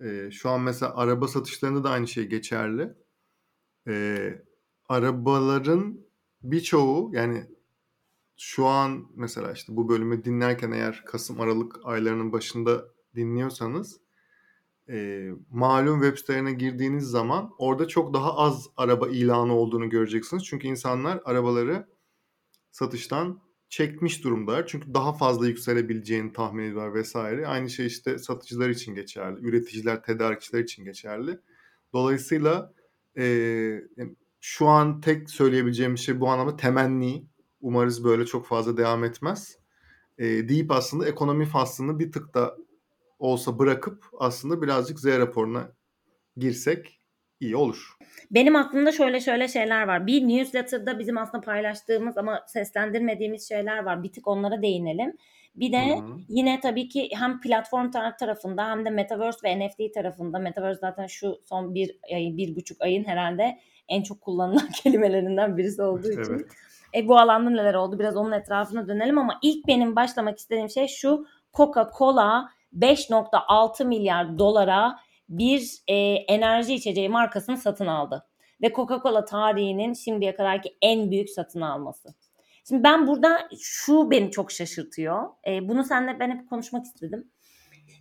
e, 0.00 0.30
şu 0.30 0.50
an 0.50 0.60
mesela 0.60 0.96
araba 0.96 1.28
satışlarında 1.28 1.84
da 1.84 1.90
aynı 1.90 2.08
şey 2.08 2.26
geçerli. 2.26 2.94
E, 3.88 4.34
arabaların 4.88 6.00
birçoğu 6.42 7.10
yani 7.14 7.46
şu 8.38 8.66
an 8.66 9.06
mesela 9.14 9.52
işte 9.52 9.76
bu 9.76 9.88
bölümü 9.88 10.24
dinlerken 10.24 10.70
eğer 10.70 11.02
Kasım 11.06 11.40
Aralık 11.40 11.76
aylarının 11.84 12.32
başında 12.32 12.84
dinliyorsanız 13.14 14.00
e, 14.90 15.28
malum 15.50 16.02
web 16.02 16.18
sitelerine 16.18 16.52
girdiğiniz 16.52 17.04
zaman 17.04 17.50
orada 17.58 17.88
çok 17.88 18.14
daha 18.14 18.36
az 18.36 18.66
araba 18.76 19.08
ilanı 19.08 19.52
olduğunu 19.52 19.90
göreceksiniz. 19.90 20.44
Çünkü 20.44 20.68
insanlar 20.68 21.20
arabaları 21.24 21.88
satıştan 22.70 23.40
çekmiş 23.68 24.24
durumdalar. 24.24 24.66
Çünkü 24.66 24.94
daha 24.94 25.12
fazla 25.12 25.46
yükselebileceğini 25.46 26.32
tahmin 26.32 26.62
ediyorlar 26.62 26.94
vesaire. 26.94 27.46
Aynı 27.46 27.70
şey 27.70 27.86
işte 27.86 28.18
satıcılar 28.18 28.68
için 28.68 28.94
geçerli. 28.94 29.48
Üreticiler, 29.48 30.02
tedarikçiler 30.02 30.60
için 30.60 30.84
geçerli. 30.84 31.38
Dolayısıyla 31.92 32.72
e, 33.18 33.80
şu 34.40 34.66
an 34.66 35.00
tek 35.00 35.30
söyleyebileceğim 35.30 35.98
şey 35.98 36.20
bu 36.20 36.28
anlamda 36.28 36.56
temenni. 36.56 37.26
Umarız 37.60 38.04
böyle 38.04 38.26
çok 38.26 38.46
fazla 38.46 38.76
devam 38.76 39.04
etmez. 39.04 39.58
E, 40.18 40.24
deyip 40.24 40.70
aslında 40.70 41.08
ekonomi 41.08 41.46
faslını 41.46 41.98
bir 41.98 42.12
tık 42.12 42.34
da 42.34 42.56
olsa 43.18 43.58
bırakıp 43.58 44.04
aslında 44.18 44.62
birazcık 44.62 45.00
Z 45.00 45.06
raporuna 45.06 45.72
girsek 46.36 47.00
iyi 47.40 47.56
olur. 47.56 47.96
Benim 48.30 48.56
aklımda 48.56 48.92
şöyle 48.92 49.20
şöyle 49.20 49.48
şeyler 49.48 49.86
var. 49.86 50.06
Bir 50.06 50.28
newsletter'da 50.28 50.98
bizim 50.98 51.18
aslında 51.18 51.40
paylaştığımız 51.40 52.18
ama 52.18 52.44
seslendirmediğimiz 52.46 53.48
şeyler 53.48 53.84
var. 53.84 54.02
Bir 54.02 54.12
tık 54.12 54.28
onlara 54.28 54.62
değinelim. 54.62 55.16
Bir 55.54 55.72
de 55.72 55.96
Hı-hı. 55.96 56.18
yine 56.28 56.60
tabii 56.60 56.88
ki 56.88 57.08
hem 57.12 57.40
platform 57.40 57.90
tarafında 58.18 58.70
hem 58.70 58.84
de 58.84 58.90
Metaverse 58.90 59.38
ve 59.44 59.58
NFT 59.58 59.94
tarafında. 59.94 60.38
Metaverse 60.38 60.80
zaten 60.80 61.06
şu 61.06 61.40
son 61.44 61.74
bir 61.74 61.98
bir 62.36 62.56
buçuk 62.56 62.80
ayın 62.80 63.04
herhalde 63.04 63.58
en 63.88 64.02
çok 64.02 64.20
kullanılan 64.20 64.68
kelimelerinden 64.82 65.56
birisi 65.56 65.82
olduğu 65.82 66.12
için. 66.12 66.46
E, 66.94 67.08
bu 67.08 67.18
alanda 67.18 67.50
neler 67.50 67.74
oldu? 67.74 67.98
Biraz 67.98 68.16
onun 68.16 68.32
etrafına 68.32 68.88
dönelim 68.88 69.18
ama 69.18 69.38
ilk 69.42 69.66
benim 69.66 69.96
başlamak 69.96 70.38
istediğim 70.38 70.70
şey 70.70 70.86
şu. 70.88 71.26
Coca-Cola 71.54 72.48
5.6 72.78 73.84
milyar 73.84 74.38
dolara 74.38 74.98
bir 75.28 75.72
e, 75.88 75.94
enerji 76.14 76.74
içeceği 76.74 77.08
markasını 77.08 77.56
satın 77.56 77.86
aldı. 77.86 78.26
Ve 78.62 78.66
Coca-Cola 78.66 79.24
tarihinin 79.24 79.92
şimdiye 79.92 80.34
kadarki 80.34 80.76
en 80.82 81.10
büyük 81.10 81.30
satın 81.30 81.60
alması. 81.60 82.14
Şimdi 82.68 82.84
ben 82.84 83.06
burada 83.06 83.48
şu 83.60 84.10
beni 84.10 84.30
çok 84.30 84.52
şaşırtıyor. 84.52 85.28
E, 85.46 85.68
bunu 85.68 85.84
seninle 85.84 86.20
ben 86.20 86.30
hep 86.30 86.48
konuşmak 86.50 86.84
istedim. 86.84 87.30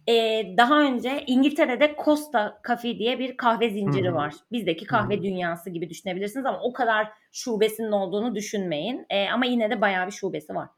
E, 0.10 0.44
daha 0.58 0.82
önce 0.82 1.24
İngiltere'de 1.28 1.96
Costa 2.06 2.60
Cafe 2.68 2.98
diye 2.98 3.20
bir 3.20 3.38
kahve 3.38 3.70
zinciri 3.70 4.14
var. 4.14 4.34
Bizdeki 4.52 4.86
kahve 4.86 5.24
dünyası 5.24 5.70
gibi 5.70 5.90
düşünebilirsiniz 5.90 6.46
ama 6.46 6.60
o 6.62 6.74
kadar 6.74 7.08
şubesinin 7.32 7.92
olduğunu 7.92 8.36
düşünmeyin. 8.36 9.06
E, 9.10 9.30
ama 9.30 9.46
yine 9.46 9.70
de 9.70 9.82
bayağı 9.82 10.08
bir 10.08 10.12
şubesi 10.12 10.56
var. 10.56 10.70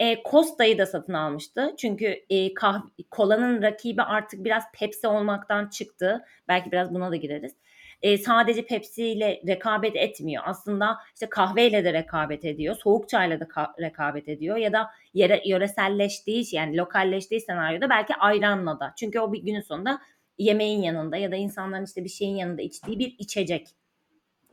E, 0.00 0.22
Costa'yı 0.30 0.78
da 0.78 0.86
satın 0.86 1.12
almıştı. 1.12 1.74
Çünkü 1.78 2.24
e, 2.30 2.54
kahve, 2.54 2.88
kolanın 3.10 3.62
rakibi 3.62 4.02
artık 4.02 4.44
biraz 4.44 4.64
Pepsi 4.72 5.08
olmaktan 5.08 5.68
çıktı. 5.68 6.24
Belki 6.48 6.72
biraz 6.72 6.94
buna 6.94 7.10
da 7.10 7.16
gireriz. 7.16 7.52
E, 8.02 8.18
sadece 8.18 8.66
Pepsi 8.66 9.06
ile 9.06 9.42
rekabet 9.46 9.96
etmiyor. 9.96 10.42
Aslında 10.46 10.96
işte 11.14 11.28
kahveyle 11.28 11.84
de 11.84 11.92
rekabet 11.92 12.44
ediyor. 12.44 12.74
Soğuk 12.74 13.08
çayla 13.08 13.40
da 13.40 13.44
ka- 13.44 13.82
rekabet 13.82 14.28
ediyor. 14.28 14.56
Ya 14.56 14.72
da 14.72 14.90
yere, 15.14 15.42
yöreselleştiği 15.46 16.44
yani 16.52 16.76
lokalleştiği 16.76 17.40
senaryoda 17.40 17.90
belki 17.90 18.14
ayranla 18.14 18.80
da. 18.80 18.94
Çünkü 18.98 19.20
o 19.20 19.32
bir 19.32 19.42
günün 19.42 19.60
sonunda 19.60 20.00
yemeğin 20.38 20.82
yanında 20.82 21.16
ya 21.16 21.32
da 21.32 21.36
insanların 21.36 21.84
işte 21.84 22.04
bir 22.04 22.08
şeyin 22.08 22.36
yanında 22.36 22.62
içtiği 22.62 22.98
bir 22.98 23.14
içecek. 23.18 23.68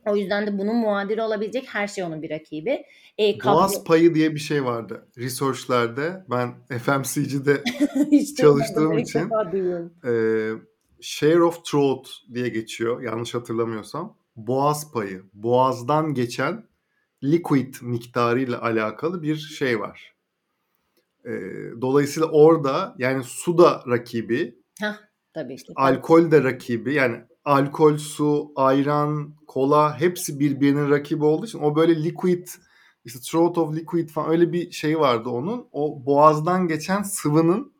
O 0.06 0.16
yüzden 0.16 0.46
de 0.46 0.58
bunun 0.58 0.76
muadili 0.76 1.22
olabilecek 1.22 1.66
her 1.74 1.88
şey 1.88 2.04
onun 2.04 2.22
bir 2.22 2.30
rakibi. 2.30 2.84
E, 3.18 3.44
Boğaz 3.44 3.84
payı 3.84 4.14
diye 4.14 4.34
bir 4.34 4.40
şey 4.40 4.64
vardı. 4.64 5.08
Research'lerde 5.18 6.24
ben 6.30 6.54
FMCG'de 6.78 7.62
çalıştığım 8.36 8.98
için 8.98 9.30
e, 10.04 10.12
share 11.00 11.42
of 11.42 11.64
throat 11.64 12.08
diye 12.34 12.48
geçiyor 12.48 13.02
yanlış 13.02 13.34
hatırlamıyorsam. 13.34 14.16
Boğaz 14.36 14.92
payı. 14.92 15.24
Boğazdan 15.32 16.14
geçen 16.14 16.66
liquid 17.24 17.74
miktarı 17.82 18.40
ile 18.40 18.56
alakalı 18.56 19.22
bir 19.22 19.36
şey 19.36 19.80
var. 19.80 20.14
E, 21.24 21.30
dolayısıyla 21.80 22.28
orada 22.28 22.94
yani 22.98 23.24
su 23.24 23.58
da 23.58 23.84
rakibi. 23.88 24.58
Hah, 24.80 24.96
tabii 25.34 25.54
işte. 25.54 25.72
Alkol 25.76 26.30
de 26.30 26.44
rakibi. 26.44 26.94
Yani 26.94 27.24
alkol, 27.44 27.96
su, 27.96 28.52
ayran, 28.56 29.34
kola 29.46 30.00
hepsi 30.00 30.40
birbirinin 30.40 30.90
rakibi 30.90 31.24
olduğu 31.24 31.46
için 31.46 31.58
o 31.58 31.76
böyle 31.76 32.04
liquid 32.04 32.48
işte 33.04 33.18
throat 33.20 33.58
of 33.58 33.76
liquid 33.76 34.08
falan 34.08 34.30
öyle 34.30 34.52
bir 34.52 34.70
şey 34.70 35.00
vardı 35.00 35.28
onun. 35.28 35.68
O 35.72 36.06
boğazdan 36.06 36.68
geçen 36.68 37.02
sıvının 37.02 37.72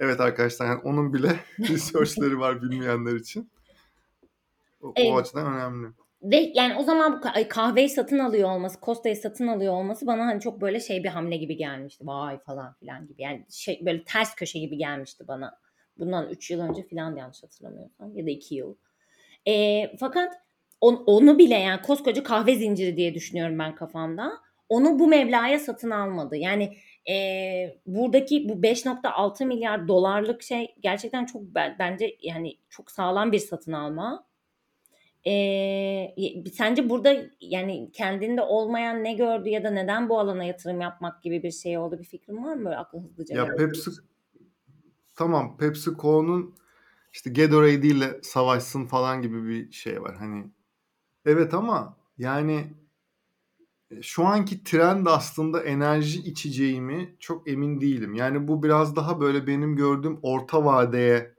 evet 0.00 0.20
arkadaşlar 0.20 0.66
yani 0.66 0.80
onun 0.84 1.12
bile 1.12 1.36
researchleri 1.58 2.38
var 2.38 2.62
bilmeyenler 2.62 3.14
için. 3.14 3.50
O, 4.82 4.92
Evet. 4.96 5.10
o 5.12 5.16
açıdan 5.16 5.54
önemli. 5.54 5.88
Ve 6.22 6.52
yani 6.54 6.74
o 6.78 6.82
zaman 6.82 7.12
bu 7.12 7.26
ka- 7.26 7.48
kahveyi 7.48 7.88
satın 7.88 8.18
alıyor 8.18 8.50
olması, 8.50 8.78
Costa'yı 8.82 9.16
satın 9.16 9.46
alıyor 9.46 9.72
olması 9.72 10.06
bana 10.06 10.26
hani 10.26 10.40
çok 10.40 10.60
böyle 10.60 10.80
şey 10.80 11.04
bir 11.04 11.08
hamle 11.08 11.36
gibi 11.36 11.56
gelmişti. 11.56 12.06
Vay 12.06 12.38
falan 12.38 12.74
filan 12.74 13.06
gibi. 13.06 13.22
Yani 13.22 13.46
şey 13.50 13.80
böyle 13.86 14.04
ters 14.04 14.34
köşe 14.34 14.58
gibi 14.58 14.76
gelmişti 14.76 15.24
bana. 15.28 15.58
Bundan 15.98 16.28
3 16.28 16.50
yıl 16.50 16.60
önce 16.60 16.82
filan 16.82 17.16
yanlış 17.16 17.42
hatırlamıyorsam 17.42 18.16
ya 18.16 18.26
da 18.26 18.30
2 18.30 18.54
yıl. 18.54 18.74
Ee, 19.48 19.96
fakat 20.00 20.32
on- 20.80 21.04
onu 21.06 21.38
bile 21.38 21.54
yani 21.54 21.82
koskoca 21.82 22.22
kahve 22.22 22.54
zinciri 22.54 22.96
diye 22.96 23.14
düşünüyorum 23.14 23.58
ben 23.58 23.74
kafamda. 23.74 24.32
Onu 24.68 24.98
bu 24.98 25.08
meblağa 25.08 25.58
satın 25.58 25.90
almadı. 25.90 26.36
Yani 26.36 26.76
e, 27.08 27.80
buradaki 27.86 28.48
bu 28.48 28.62
5.6 28.62 29.46
milyar 29.46 29.88
dolarlık 29.88 30.42
şey 30.42 30.74
gerçekten 30.80 31.24
çok 31.24 31.42
ben- 31.42 31.76
bence 31.78 32.16
yani 32.22 32.56
çok 32.68 32.90
sağlam 32.90 33.32
bir 33.32 33.38
satın 33.38 33.72
alma. 33.72 34.28
Ee, 35.26 36.14
sence 36.52 36.88
burada 36.88 37.16
yani 37.40 37.90
kendinde 37.92 38.42
olmayan 38.42 39.04
ne 39.04 39.14
gördü 39.14 39.48
ya 39.48 39.64
da 39.64 39.70
neden 39.70 40.08
bu 40.08 40.18
alana 40.18 40.44
yatırım 40.44 40.80
yapmak 40.80 41.22
gibi 41.22 41.42
bir 41.42 41.50
şey 41.50 41.78
oldu 41.78 41.98
bir 41.98 42.04
fikrin 42.04 42.44
var 42.44 42.54
mı 42.54 42.64
böyle 42.64 42.76
akıl 42.76 43.02
hızlıca? 43.02 43.36
Ya? 43.36 43.56
Pepsi 43.56 43.90
tamam 45.16 45.56
PepsiCo'nun 45.56 46.54
işte 47.12 47.30
Gatorade 47.30 47.86
ile 47.86 48.22
savaşsın 48.22 48.86
falan 48.86 49.22
gibi 49.22 49.48
bir 49.48 49.72
şey 49.72 50.02
var. 50.02 50.16
Hani 50.16 50.44
evet 51.26 51.54
ama 51.54 51.96
yani 52.18 52.52
e, 52.54 52.87
şu 54.02 54.26
anki 54.26 54.64
trend 54.64 55.06
aslında 55.06 55.62
enerji 55.62 56.18
içeceği 56.18 56.80
mi 56.80 57.16
çok 57.18 57.48
emin 57.48 57.80
değilim. 57.80 58.14
Yani 58.14 58.48
bu 58.48 58.62
biraz 58.62 58.96
daha 58.96 59.20
böyle 59.20 59.46
benim 59.46 59.76
gördüğüm 59.76 60.18
orta 60.22 60.64
vadeye 60.64 61.34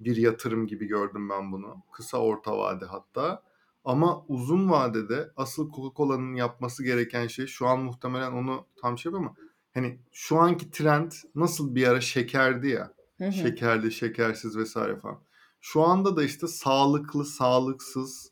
bir 0.00 0.16
yatırım 0.16 0.66
gibi 0.66 0.86
gördüm 0.86 1.28
ben 1.28 1.52
bunu. 1.52 1.76
Kısa 1.92 2.18
orta 2.18 2.58
vade 2.58 2.84
hatta. 2.84 3.42
Ama 3.84 4.24
uzun 4.28 4.70
vadede 4.70 5.30
asıl 5.36 5.70
Coca-Cola'nın 5.70 6.34
yapması 6.34 6.84
gereken 6.84 7.26
şey 7.26 7.46
şu 7.46 7.66
an 7.66 7.80
muhtemelen 7.80 8.32
onu 8.32 8.66
tam 8.80 8.98
şey 8.98 9.12
ama 9.14 9.34
hani 9.74 9.98
şu 10.12 10.38
anki 10.38 10.70
trend 10.70 11.12
nasıl 11.34 11.74
bir 11.74 11.86
ara 11.86 12.00
şekerdi 12.00 12.68
ya. 12.68 12.92
Hı 13.18 13.26
hı. 13.26 13.32
Şekerli, 13.32 13.92
şekersiz 13.92 14.56
vesaire 14.56 14.96
falan. 14.96 15.20
Şu 15.60 15.82
anda 15.82 16.16
da 16.16 16.24
işte 16.24 16.46
sağlıklı, 16.46 17.24
sağlıksız 17.24 18.31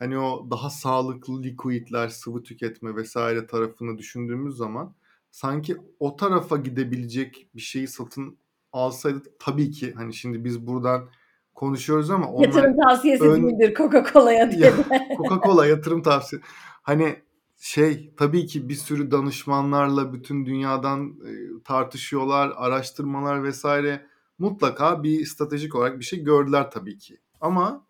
hani 0.00 0.18
o 0.18 0.46
daha 0.50 0.70
sağlıklı 0.70 1.42
liquidler, 1.42 2.08
sıvı 2.08 2.42
tüketme 2.42 2.96
vesaire 2.96 3.46
tarafını 3.46 3.98
düşündüğümüz 3.98 4.56
zaman 4.56 4.94
sanki 5.30 5.76
o 6.00 6.16
tarafa 6.16 6.56
gidebilecek 6.56 7.48
bir 7.54 7.60
şeyi 7.60 7.88
satın 7.88 8.38
alsaydı 8.72 9.22
tabii 9.38 9.70
ki 9.70 9.92
hani 9.92 10.14
şimdi 10.14 10.44
biz 10.44 10.66
buradan 10.66 11.08
konuşuyoruz 11.54 12.10
ama 12.10 12.28
onlar 12.32 12.46
Yatırım 12.46 12.76
tavsiyesi 12.76 13.24
ön- 13.24 13.46
değildir 13.46 13.74
Coca-Cola'ya 13.74 14.50
diye. 14.50 14.66
ya, 14.66 14.70
Coca-Cola 15.18 15.68
yatırım 15.68 16.02
tavsiye. 16.02 16.42
Hani 16.82 17.16
şey 17.58 18.14
tabii 18.16 18.46
ki 18.46 18.68
bir 18.68 18.74
sürü 18.74 19.10
danışmanlarla 19.10 20.12
bütün 20.12 20.46
dünyadan 20.46 21.08
e, 21.08 21.62
tartışıyorlar, 21.64 22.52
araştırmalar 22.56 23.44
vesaire. 23.44 24.06
Mutlaka 24.38 25.02
bir 25.02 25.26
stratejik 25.26 25.74
olarak 25.74 25.98
bir 25.98 26.04
şey 26.04 26.24
gördüler 26.24 26.70
tabii 26.70 26.98
ki. 26.98 27.18
Ama 27.40 27.86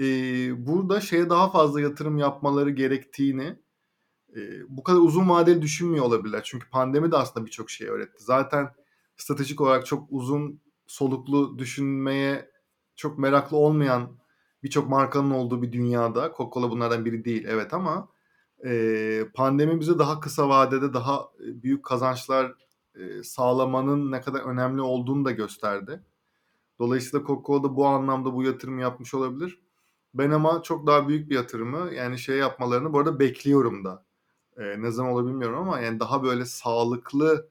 e, 0.00 0.06
burada 0.66 1.00
şeye 1.00 1.30
daha 1.30 1.50
fazla 1.50 1.80
yatırım 1.80 2.18
yapmaları 2.18 2.70
gerektiğini 2.70 3.58
e, 4.36 4.40
bu 4.68 4.82
kadar 4.82 4.98
uzun 4.98 5.28
vadeli 5.28 5.62
düşünmüyor 5.62 6.04
olabilirler. 6.04 6.42
Çünkü 6.44 6.70
pandemi 6.70 7.12
de 7.12 7.16
aslında 7.16 7.46
birçok 7.46 7.70
şey 7.70 7.88
öğretti. 7.88 8.24
Zaten 8.24 8.68
stratejik 9.16 9.60
olarak 9.60 9.86
çok 9.86 10.06
uzun 10.10 10.60
soluklu 10.86 11.58
düşünmeye 11.58 12.50
çok 12.96 13.18
meraklı 13.18 13.56
olmayan 13.56 14.20
birçok 14.62 14.88
markanın 14.88 15.30
olduğu 15.30 15.62
bir 15.62 15.72
dünyada 15.72 16.26
Coca-Cola 16.26 16.70
bunlardan 16.70 17.04
biri 17.04 17.24
değil 17.24 17.44
evet 17.48 17.74
ama 17.74 18.08
e, 18.64 19.24
pandemi 19.34 19.80
bize 19.80 19.98
daha 19.98 20.20
kısa 20.20 20.48
vadede 20.48 20.94
daha 20.94 21.20
e, 21.40 21.62
büyük 21.62 21.84
kazançlar 21.84 22.54
e, 22.94 23.22
sağlamanın 23.22 24.12
ne 24.12 24.20
kadar 24.20 24.40
önemli 24.40 24.80
olduğunu 24.80 25.24
da 25.24 25.30
gösterdi. 25.30 26.04
Dolayısıyla 26.78 27.26
Coca-Cola 27.26 27.64
da 27.64 27.76
bu 27.76 27.86
anlamda 27.86 28.34
bu 28.34 28.42
yatırımı 28.42 28.80
yapmış 28.80 29.14
olabilir. 29.14 29.60
Ben 30.14 30.30
ama 30.30 30.62
çok 30.62 30.86
daha 30.86 31.08
büyük 31.08 31.30
bir 31.30 31.34
yatırımı 31.34 31.94
yani 31.94 32.18
şey 32.18 32.36
yapmalarını 32.36 32.92
bu 32.92 32.98
arada 32.98 33.18
bekliyorum 33.18 33.84
da. 33.84 34.04
E, 34.56 34.82
ne 34.82 34.90
zaman 34.90 35.12
olur 35.12 35.26
bilmiyorum 35.26 35.58
ama 35.58 35.80
yani 35.80 36.00
daha 36.00 36.22
böyle 36.22 36.44
sağlıklı 36.44 37.48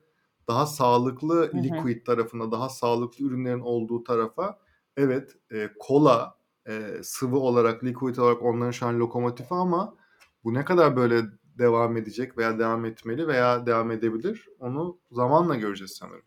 daha 0.47 0.65
sağlıklı 0.65 1.35
Hı 1.35 1.57
hı. 1.57 1.63
liquid 1.63 2.05
tarafına, 2.05 2.51
daha 2.51 2.69
sağlıklı 2.69 3.25
ürünlerin 3.25 3.59
olduğu 3.59 4.03
tarafa 4.03 4.59
evet 4.97 5.35
e, 5.51 5.69
kola 5.79 6.37
e, 6.67 6.99
sıvı 7.03 7.37
olarak, 7.37 7.83
liquid 7.83 8.17
olarak 8.17 8.43
onların 8.43 8.71
şu 8.71 8.85
an 8.85 8.99
lokomotifi 8.99 9.53
ama 9.53 9.95
bu 10.43 10.53
ne 10.53 10.65
kadar 10.65 10.95
böyle 10.95 11.21
devam 11.57 11.97
edecek 11.97 12.37
veya 12.37 12.59
devam 12.59 12.85
etmeli 12.85 13.27
veya 13.27 13.65
devam 13.65 13.91
edebilir 13.91 14.49
onu 14.59 14.99
zamanla 15.11 15.55
göreceğiz 15.55 15.91
sanırım. 15.91 16.25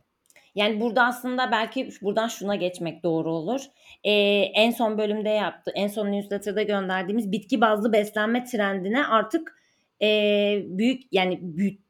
Yani 0.54 0.80
burada 0.80 1.04
aslında 1.04 1.50
belki 1.50 1.88
buradan 2.02 2.28
şuna 2.28 2.54
geçmek 2.54 3.02
doğru 3.02 3.32
olur. 3.32 3.60
Ee, 4.04 4.12
en 4.54 4.70
son 4.70 4.98
bölümde 4.98 5.28
yaptı, 5.28 5.72
en 5.74 5.88
son 5.88 6.12
newsletter'da 6.12 6.62
gönderdiğimiz 6.62 7.32
bitki 7.32 7.60
bazlı 7.60 7.92
beslenme 7.92 8.44
trendine 8.44 9.06
artık 9.06 9.62
e, 10.02 10.62
büyük 10.66 11.02
yani 11.12 11.40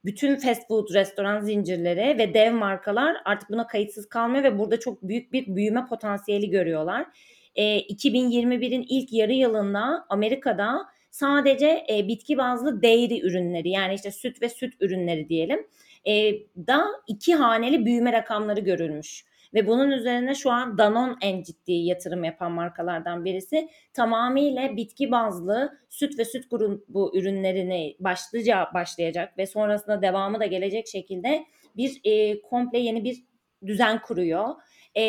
bütün 0.05 0.37
fast 0.37 0.68
food 0.68 0.94
restoran 0.94 1.40
zincirleri 1.40 2.18
ve 2.18 2.35
dev 2.35 2.53
markalar 2.53 3.16
artık 3.25 3.51
buna 3.51 3.66
kayıtsız 3.66 4.09
kalmıyor 4.09 4.44
ve 4.44 4.59
burada 4.59 4.81
çok 4.81 5.03
büyük 5.03 5.33
bir 5.33 5.57
büyüme 5.57 5.87
potansiyeli 5.87 6.51
görüyorlar. 6.51 7.07
E, 7.55 7.81
2021'in 7.81 8.87
ilk 8.88 9.12
yarı 9.12 9.33
yılında 9.33 10.07
Amerika'da 10.09 10.87
sadece 11.12 11.87
e, 11.90 12.09
bitki 12.09 12.38
bazlı 12.38 12.83
dairy 12.83 13.20
ürünleri 13.20 13.70
yani 13.70 13.94
işte 13.94 14.11
süt 14.11 14.42
ve 14.42 14.48
süt 14.48 14.75
ürünleri 14.81 15.29
diyelim 15.29 15.66
e, 16.05 16.33
da 16.66 16.85
iki 17.07 17.35
haneli 17.35 17.87
büyüme 17.87 18.12
rakamları 18.12 18.61
görülmüş. 18.61 19.25
Ve 19.55 19.66
bunun 19.66 19.90
üzerine 19.90 20.35
şu 20.35 20.51
an 20.51 20.79
Danone 20.79 21.14
en 21.20 21.42
ciddi 21.42 21.72
yatırım 21.72 22.25
yapan 22.25 22.53
markalardan 22.53 23.25
birisi. 23.25 23.68
Tamamıyla 23.94 24.77
bitki 24.77 25.11
bazlı 25.11 25.79
süt 25.90 26.18
ve 26.18 26.25
süt 26.25 26.51
grubu 26.51 27.12
ürünlerini 27.14 27.96
başlıca 28.01 28.68
başlayacak 28.75 29.38
ve 29.38 29.46
sonrasında 29.46 30.03
devamı 30.03 30.40
da 30.40 30.46
gelecek 30.46 30.88
şekilde 30.88 31.44
bir 31.77 32.01
e, 32.05 32.42
komple 32.42 32.79
yeni 32.79 33.05
bir 33.05 33.25
düzen 33.66 34.03
kuruyor. 34.03 34.48
E, 34.96 35.03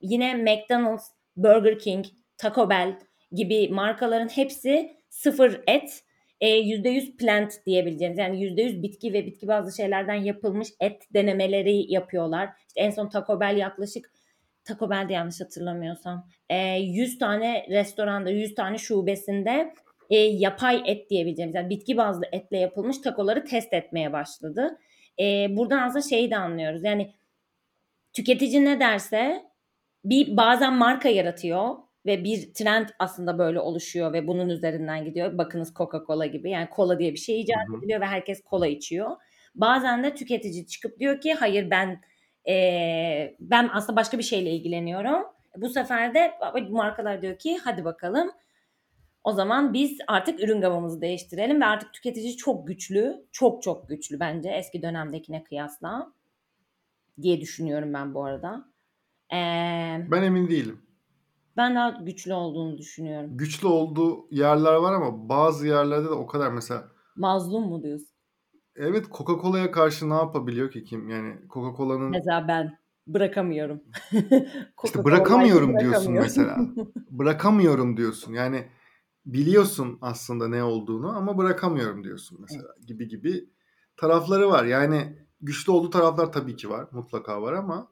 yine 0.00 0.34
McDonald's, 0.34 1.04
Burger 1.36 1.78
King, 1.78 2.06
Taco 2.36 2.70
Bell 2.70 2.98
gibi 3.32 3.68
markaların 3.68 4.28
hepsi 4.28 5.01
sıfır 5.22 5.60
et 5.66 6.04
%100 6.40 7.16
plant 7.16 7.52
diyebileceğimiz 7.66 8.18
yani 8.18 8.44
%100 8.44 8.82
bitki 8.82 9.12
ve 9.12 9.26
bitki 9.26 9.48
bazı 9.48 9.76
şeylerden 9.76 10.14
yapılmış 10.14 10.68
et 10.80 11.02
denemeleri 11.14 11.92
yapıyorlar. 11.92 12.48
İşte 12.68 12.80
en 12.80 12.90
son 12.90 13.08
Taco 13.08 13.40
Bell 13.40 13.56
yaklaşık 13.56 14.10
Taco 14.64 14.90
Bell'de 14.90 15.12
yanlış 15.12 15.40
hatırlamıyorsam 15.40 16.28
100 16.80 17.18
tane 17.18 17.66
restoranda 17.70 18.30
100 18.30 18.54
tane 18.54 18.78
şubesinde 18.78 19.74
e, 20.10 20.16
yapay 20.16 20.82
et 20.86 21.10
diyebileceğimiz 21.10 21.54
yani 21.54 21.70
bitki 21.70 21.96
bazlı 21.96 22.24
etle 22.32 22.58
yapılmış 22.58 22.98
takoları 22.98 23.44
test 23.44 23.72
etmeye 23.72 24.12
başladı. 24.12 24.78
E, 25.20 25.56
buradan 25.56 25.78
aslında 25.78 26.02
şeyi 26.02 26.30
de 26.30 26.36
anlıyoruz 26.36 26.84
yani 26.84 27.12
tüketici 28.12 28.64
ne 28.64 28.80
derse 28.80 29.42
bir 30.04 30.36
bazen 30.36 30.72
marka 30.72 31.08
yaratıyor 31.08 31.74
ve 32.06 32.24
bir 32.24 32.54
trend 32.54 32.88
aslında 32.98 33.38
böyle 33.38 33.60
oluşuyor 33.60 34.12
ve 34.12 34.26
bunun 34.26 34.48
üzerinden 34.48 35.04
gidiyor. 35.04 35.38
Bakınız 35.38 35.72
Coca-Cola 35.74 36.26
gibi 36.26 36.50
yani 36.50 36.68
kola 36.70 36.98
diye 36.98 37.12
bir 37.12 37.18
şey 37.18 37.40
icat 37.40 37.68
Hı 37.68 37.72
hı. 37.72 37.78
ediliyor 37.78 38.00
ve 38.00 38.06
herkes 38.06 38.42
kola 38.42 38.66
içiyor. 38.66 39.10
Bazen 39.54 40.04
de 40.04 40.14
tüketici 40.14 40.66
çıkıp 40.66 40.98
diyor 40.98 41.20
ki 41.20 41.34
hayır 41.34 41.70
ben 41.70 42.00
e, 42.48 43.36
ben 43.40 43.70
aslında 43.72 43.96
başka 43.96 44.18
bir 44.18 44.22
şeyle 44.22 44.50
ilgileniyorum. 44.50 45.24
Bu 45.56 45.68
sefer 45.68 46.14
de 46.14 46.32
markalar 46.70 47.22
diyor 47.22 47.38
ki 47.38 47.58
hadi 47.64 47.84
bakalım 47.84 48.30
o 49.24 49.32
zaman 49.32 49.72
biz 49.72 49.98
artık 50.08 50.40
ürün 50.40 50.60
gamımızı 50.60 51.00
değiştirelim 51.00 51.60
ve 51.60 51.64
artık 51.64 51.92
tüketici 51.94 52.36
çok 52.36 52.66
güçlü, 52.66 53.26
çok 53.32 53.62
çok 53.62 53.88
güçlü 53.88 54.20
bence 54.20 54.50
eski 54.50 54.82
dönemdekine 54.82 55.44
kıyasla 55.44 56.12
diye 57.22 57.40
düşünüyorum 57.40 57.94
ben 57.94 58.14
bu 58.14 58.24
arada. 58.24 58.64
Ee, 59.32 59.36
Ben 60.10 60.22
emin 60.22 60.48
değilim. 60.48 60.82
Ben 61.56 61.74
daha 61.74 61.90
güçlü 61.90 62.34
olduğunu 62.34 62.78
düşünüyorum. 62.78 63.36
Güçlü 63.36 63.66
olduğu 63.66 64.26
yerler 64.30 64.74
var 64.74 64.92
ama 64.92 65.28
bazı 65.28 65.66
yerlerde 65.66 66.04
de 66.04 66.12
o 66.14 66.26
kadar 66.26 66.50
mesela 66.50 66.88
Mazlum 67.16 67.68
mu 67.68 67.82
diyorsun? 67.82 68.08
Evet 68.76 69.06
Coca-Cola'ya 69.10 69.70
karşı 69.70 70.10
ne 70.10 70.14
yapabiliyor 70.14 70.70
ki 70.70 70.84
kim? 70.84 71.08
Yani 71.08 71.34
Coca-Cola'nın 71.48 72.10
Mesela 72.10 72.48
ben 72.48 72.78
bırakamıyorum. 73.06 73.82
İşte 74.84 75.04
bırakamıyorum 75.04 75.78
diyorsun 75.80 76.12
mesela. 76.12 76.56
Bırakamıyorum 77.10 77.96
diyorsun. 77.96 78.32
Yani 78.32 78.68
biliyorsun 79.26 79.98
aslında 80.00 80.48
ne 80.48 80.62
olduğunu 80.62 81.16
ama 81.16 81.38
bırakamıyorum 81.38 82.04
diyorsun 82.04 82.38
mesela 82.40 82.74
gibi 82.86 83.08
gibi 83.08 83.50
tarafları 83.96 84.50
var. 84.50 84.64
Yani 84.64 85.18
güçlü 85.40 85.72
olduğu 85.72 85.90
taraflar 85.90 86.32
tabii 86.32 86.56
ki 86.56 86.70
var. 86.70 86.86
Mutlaka 86.92 87.42
var 87.42 87.52
ama 87.52 87.91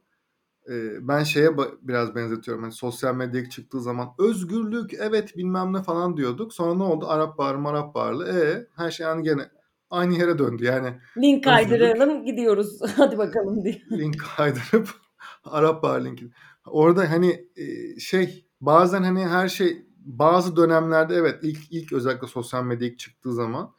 e, 0.69 1.09
ben 1.09 1.23
şeye 1.23 1.51
biraz 1.83 2.15
benzetiyorum. 2.15 2.63
Hani 2.63 2.73
sosyal 2.73 3.15
medyaya 3.15 3.51
çıktığı 3.51 3.81
zaman 3.81 4.09
özgürlük 4.19 4.95
evet 4.95 5.37
bilmem 5.37 5.73
ne 5.73 5.83
falan 5.83 6.17
diyorduk. 6.17 6.55
Sonra 6.55 6.75
ne 6.75 6.83
oldu? 6.83 7.07
Arap 7.09 7.39
bağrı 7.39 7.59
Marap 7.59 7.95
bağırlı. 7.95 8.29
E 8.29 8.67
her 8.77 8.91
şey 8.91 9.07
yani 9.07 9.23
gene 9.23 9.43
aynı 9.91 10.19
yere 10.19 10.39
döndü. 10.39 10.65
Yani 10.65 10.87
Link 11.19 11.45
özgürlük 11.45 11.45
kaydıralım 11.45 12.25
gidiyoruz. 12.25 12.81
Hadi 12.97 13.19
bakalım 13.19 13.65
diye. 13.65 13.83
link 13.91 14.17
kaydırıp 14.37 14.89
Arap 15.45 15.83
bağrı 15.83 16.05
linki. 16.05 16.31
Orada 16.67 17.11
hani 17.11 17.47
e, 17.57 18.01
şey 18.01 18.47
bazen 18.61 19.03
hani 19.03 19.27
her 19.27 19.49
şey 19.49 19.87
bazı 19.99 20.57
dönemlerde 20.57 21.15
evet 21.15 21.39
ilk 21.43 21.73
ilk 21.73 21.93
özellikle 21.93 22.27
sosyal 22.27 22.65
medya 22.65 22.89
ilk 22.89 22.99
çıktığı 22.99 23.35
zaman 23.35 23.75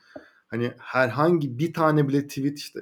hani 0.48 0.72
herhangi 0.78 1.60
bir 1.60 1.74
tane 1.74 2.08
bile 2.08 2.28
tweet 2.28 2.60
işte 2.60 2.80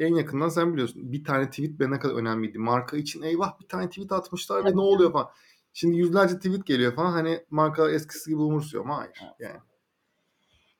en 0.00 0.14
yakından 0.14 0.48
sen 0.48 0.72
biliyorsun 0.72 1.12
bir 1.12 1.24
tane 1.24 1.50
tweet 1.50 1.80
be 1.80 1.90
ne 1.90 1.98
kadar 1.98 2.14
önemliydi. 2.14 2.58
Marka 2.58 2.96
için 2.96 3.22
eyvah 3.22 3.60
bir 3.60 3.68
tane 3.68 3.88
tweet 3.88 4.12
atmışlar 4.12 4.64
ve 4.64 4.70
ne 4.72 4.80
oluyor 4.80 5.12
falan. 5.12 5.28
Şimdi 5.72 5.96
yüzlerce 5.96 6.36
tweet 6.36 6.66
geliyor 6.66 6.94
falan 6.94 7.12
hani 7.12 7.40
marka 7.50 7.90
eskisi 7.90 8.30
gibi 8.30 8.40
umursuyor 8.40 8.84
ama 8.84 8.98
hayır. 8.98 9.22
Yani. 9.38 9.60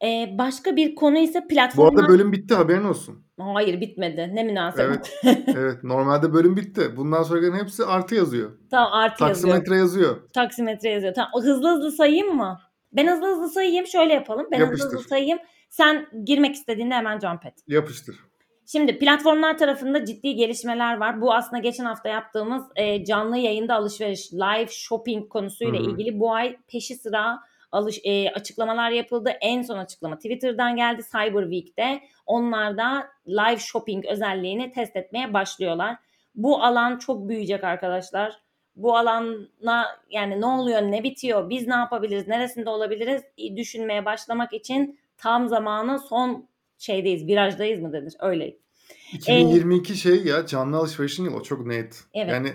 Ee, 0.05 0.39
başka 0.39 0.77
bir 0.77 0.95
konu 0.95 1.19
ise 1.19 1.43
Bu 1.45 1.49
platformlar... 1.49 2.03
arada 2.03 2.13
bölüm 2.13 2.33
bitti 2.33 2.55
haberin 2.55 2.85
olsun. 2.85 3.25
Hayır 3.39 3.81
bitmedi. 3.81 4.31
Ne 4.35 4.43
münasebet. 4.43 5.19
Evet. 5.25 5.39
evet 5.57 5.85
normalde 5.85 6.33
bölüm 6.33 6.57
bitti. 6.57 6.97
Bundan 6.97 7.23
sonrakilerin 7.23 7.65
hepsi 7.65 7.85
artı 7.85 8.15
yazıyor. 8.15 8.51
tamam 8.71 8.93
artı 8.93 9.25
yazıyor. 9.25 9.53
Taksimetre 9.53 9.77
yazıyor. 9.77 10.31
Taksimetre 10.35 10.89
yazıyor. 10.89 11.15
Tamam 11.15 11.31
hızlı 11.43 11.69
hızlı 11.69 11.93
sayayım 11.93 12.37
mı? 12.37 12.61
Ben 12.93 13.07
hızlı 13.07 13.27
hızlı 13.27 13.49
sayayım. 13.49 13.87
Şöyle 13.87 14.15
yapalım. 14.15 14.47
Ben 14.53 14.61
hızlı 14.61 14.73
hızlı 14.73 14.85
Yapıştır. 14.85 15.09
sayayım. 15.09 15.39
Sen 15.71 16.07
girmek 16.25 16.55
istediğinde 16.55 16.95
hemen 16.95 17.19
jump 17.21 17.47
et. 17.47 17.55
Yapıştır. 17.67 18.30
Şimdi 18.73 18.99
platformlar 18.99 19.59
tarafında 19.59 20.05
ciddi 20.05 20.35
gelişmeler 20.35 20.97
var. 20.97 21.21
Bu 21.21 21.35
aslında 21.35 21.63
geçen 21.63 21.85
hafta 21.85 22.09
yaptığımız 22.09 22.63
e, 22.77 23.05
canlı 23.05 23.39
yayında 23.39 23.75
alışveriş, 23.75 24.33
live 24.33 24.69
shopping 24.71 25.29
konusuyla 25.29 25.81
Hı 25.81 25.85
hı. 25.85 25.91
ilgili 25.91 26.21
bu 26.21 26.35
ay 26.35 26.57
peşi 26.69 26.95
sıra 26.95 27.41
alış, 27.73 28.01
e, 28.05 28.31
açıklamalar 28.31 28.91
yapıldı. 28.91 29.31
En 29.41 29.63
son 29.63 29.79
açıklama 29.79 30.17
Twitter'dan 30.17 30.77
geldi 30.77 31.03
Cyber 31.13 31.43
Week'te. 31.43 32.01
Onlar 32.27 32.77
da 32.77 33.09
live 33.29 33.59
shopping 33.59 34.07
özelliğini 34.07 34.73
test 34.73 34.97
etmeye 34.97 35.33
başlıyorlar. 35.33 35.97
Bu 36.35 36.63
alan 36.63 36.99
çok 36.99 37.29
büyüyecek 37.29 37.65
arkadaşlar. 37.65 38.41
Bu 38.77 38.97
alana 38.97 39.87
yani 40.11 40.41
ne 40.41 40.47
oluyor, 40.47 40.83
ne 40.83 41.03
bitiyor, 41.03 41.51
biz 41.51 41.67
ne 41.67 41.75
yapabiliriz, 41.75 42.29
neresinde 42.29 42.71
olabiliriz 42.71 43.23
e, 43.39 43.57
düşünmeye 43.57 44.05
başlamak 44.05 44.53
için 44.53 45.01
tam 45.17 45.49
zamanı 45.49 45.99
son 45.99 46.51
şeydeyiz, 46.81 47.27
virajdayız 47.27 47.81
mı 47.81 47.93
denir? 47.93 48.15
Öyle. 48.21 48.57
2022 49.13 49.97
şey 49.97 50.25
ya 50.25 50.47
canlı 50.47 50.77
alışverişin 50.77 51.25
yılı 51.25 51.37
o 51.37 51.43
çok 51.43 51.67
net. 51.67 52.05
Evet. 52.15 52.33
Yani 52.33 52.53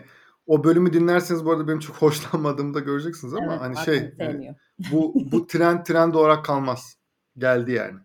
o 0.47 0.63
bölümü 0.63 0.93
dinlerseniz 0.93 1.45
bu 1.45 1.51
arada 1.51 1.67
benim 1.67 1.79
çok 1.79 1.95
hoşlanmadığımı 2.01 2.73
da 2.73 2.79
göreceksiniz 2.79 3.33
ama 3.33 3.51
Evet, 3.51 3.61
hani 3.61 3.85
şey 3.85 4.11
sevmiyor. 4.17 4.55
bu 4.91 5.13
bu 5.31 5.47
trend 5.51 5.85
trend 5.85 6.13
olarak 6.13 6.45
kalmaz. 6.45 6.97
Geldi 7.37 7.71
yani. 7.71 7.99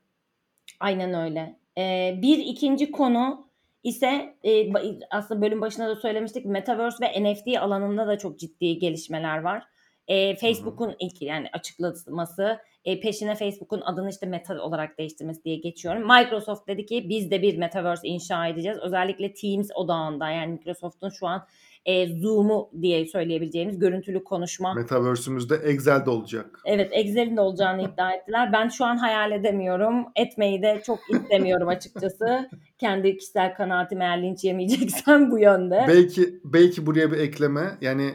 Aynen 0.81 1.15
öyle. 1.15 1.59
Ee, 1.79 2.19
bir 2.23 2.39
ikinci 2.39 2.91
konu 2.91 3.51
ise 3.83 4.37
e, 4.45 4.73
aslında 5.11 5.43
bölüm 5.43 5.61
başında 5.61 5.89
da 5.89 5.97
söylemiştik 5.97 6.47
Metaverse 6.47 6.97
ve 7.05 7.33
NFT 7.33 7.59
alanında 7.59 8.07
da 8.07 8.19
çok 8.19 8.39
ciddi 8.39 8.79
gelişmeler 8.79 9.39
var. 9.39 9.65
Ee, 10.09 10.37
Facebook'un 10.37 10.97
ilk 10.99 11.23
yani 11.23 11.49
açıklaması 11.53 12.59
e, 12.85 13.01
peşine 13.01 13.35
Facebook'un 13.35 13.81
adını 13.81 14.11
işte 14.11 14.27
Meta 14.27 14.63
olarak 14.63 14.99
değiştirmesi 14.99 15.45
diye 15.45 15.57
geçiyorum. 15.57 16.03
Microsoft 16.03 16.69
dedi 16.69 16.87
ki 16.87 17.07
biz 17.09 17.31
de 17.31 17.43
bir 17.43 17.59
Metaverse 17.59 18.09
inşa 18.09 18.47
edeceğiz. 18.47 18.79
Özellikle 18.83 19.35
Teams 19.35 19.69
odağında 19.75 20.31
yani 20.31 20.53
Microsoft'un 20.53 21.09
şu 21.09 21.27
an 21.27 21.47
e, 21.85 22.07
Zoom'u 22.21 22.71
diye 22.83 23.07
söyleyebileceğimiz 23.07 23.79
görüntülü 23.79 24.25
konuşma 24.25 24.75
Metaverse'ümüzde 24.75 25.55
Excel'de 25.55 26.11
olacak. 26.11 26.61
Evet 26.65 26.89
Excel'in 26.93 27.37
de 27.37 27.41
olacağını 27.41 27.83
iddia 27.83 28.13
ettiler. 28.13 28.53
Ben 28.53 28.69
şu 28.69 28.85
an 28.85 28.97
hayal 28.97 29.33
edemiyorum. 29.33 30.07
Etmeyi 30.17 30.63
de 30.63 30.83
çok 30.87 30.99
istemiyorum 31.11 31.69
açıkçası. 31.69 32.51
Kendi 32.79 33.17
kişisel 33.17 33.55
kanaatim 33.55 34.01
eğer 34.01 34.23
linç 34.23 34.45
yemeyeceksem 34.45 35.31
bu 35.31 35.39
yönde. 35.39 35.85
Belki 35.89 36.41
belki 36.45 36.87
buraya 36.87 37.13
bir 37.13 37.19
ekleme 37.19 37.79
yani 37.81 38.11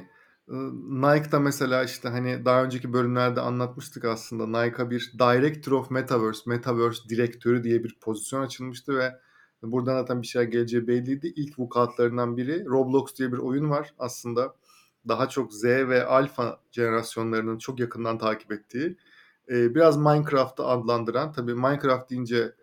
e, 0.49 0.53
Nike'da 0.89 1.39
mesela 1.39 1.83
işte 1.83 2.09
hani 2.09 2.45
daha 2.45 2.63
önceki 2.63 2.93
bölümlerde 2.93 3.41
anlatmıştık 3.41 4.05
aslında 4.05 4.63
Nike'a 4.63 4.89
bir 4.89 5.13
Director 5.19 5.71
of 5.71 5.91
Metaverse, 5.91 6.41
Metaverse 6.45 7.09
direktörü 7.09 7.63
diye 7.63 7.83
bir 7.83 7.97
pozisyon 8.01 8.41
açılmıştı 8.41 8.97
ve 8.97 9.11
buradan 9.63 9.99
zaten 10.01 10.21
bir 10.21 10.27
şeyler 10.27 10.47
geleceği 10.47 10.87
belliydi. 10.87 11.33
İlk 11.35 11.59
vukuatlarından 11.59 12.37
biri 12.37 12.65
Roblox 12.65 13.15
diye 13.17 13.31
bir 13.31 13.37
oyun 13.37 13.69
var 13.69 13.93
aslında. 13.99 14.55
Daha 15.07 15.29
çok 15.29 15.53
Z 15.53 15.63
ve 15.63 16.05
Alpha 16.05 16.59
jenerasyonlarının 16.71 17.57
çok 17.57 17.79
yakından 17.79 18.17
takip 18.17 18.51
ettiği. 18.51 18.97
biraz 19.49 19.97
Minecraft'ı 19.97 20.65
adlandıran, 20.65 21.31
tabii 21.31 21.53
Minecraft 21.53 22.09
deyince 22.09 22.55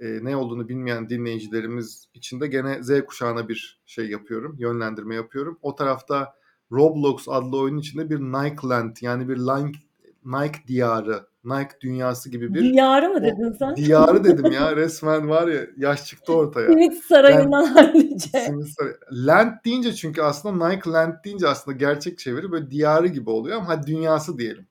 ne 0.00 0.36
olduğunu 0.36 0.68
bilmeyen 0.68 1.08
dinleyicilerimiz 1.08 2.08
için 2.14 2.40
de 2.40 2.46
gene 2.46 2.82
Z 2.82 3.04
kuşağına 3.06 3.48
bir 3.48 3.82
şey 3.86 4.10
yapıyorum, 4.10 4.56
yönlendirme 4.58 5.14
yapıyorum. 5.14 5.58
O 5.62 5.74
tarafta 5.74 6.37
Roblox 6.72 7.28
adlı 7.28 7.58
oyunun 7.58 7.78
içinde 7.78 8.10
bir 8.10 8.20
Nike 8.20 8.68
Land 8.68 8.96
yani 9.00 9.28
bir 9.28 9.38
Nike, 9.38 9.78
Nike 10.24 10.58
diyarı, 10.66 11.26
Nike 11.44 11.70
dünyası 11.80 12.30
gibi 12.30 12.54
bir 12.54 12.60
Diyarı 12.60 13.08
mı 13.08 13.22
dedin 13.22 13.56
sen? 13.58 13.76
diyarı 13.76 14.24
dedim 14.24 14.52
ya 14.52 14.76
resmen 14.76 15.28
var 15.28 15.48
ya 15.48 15.60
yaş 15.76 16.04
çıktı 16.04 16.32
ortaya. 16.32 16.66
Simit 16.66 17.04
sarayından 17.04 17.64
hallice. 17.64 18.38
Simit 18.38 18.68
Sarayı. 18.68 18.96
Land 19.12 19.52
deyince 19.64 19.94
çünkü 19.94 20.22
aslında 20.22 20.68
Nike 20.68 20.90
Land 20.90 21.14
deyince 21.24 21.48
aslında 21.48 21.76
gerçek 21.76 22.18
çeviri 22.18 22.52
böyle 22.52 22.70
diyarı 22.70 23.06
gibi 23.06 23.30
oluyor 23.30 23.56
ama 23.56 23.68
hadi 23.68 23.86
dünyası 23.86 24.38
diyelim. 24.38 24.66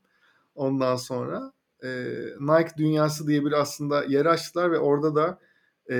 Ondan 0.55 0.95
sonra 0.95 1.51
e, 1.83 1.89
Nike 2.39 2.71
dünyası 2.77 3.27
diye 3.27 3.45
bir 3.45 3.51
aslında 3.51 4.03
yer 4.03 4.25
açtılar 4.25 4.71
ve 4.71 4.79
orada 4.79 5.15
da 5.15 5.39
e, 5.89 5.97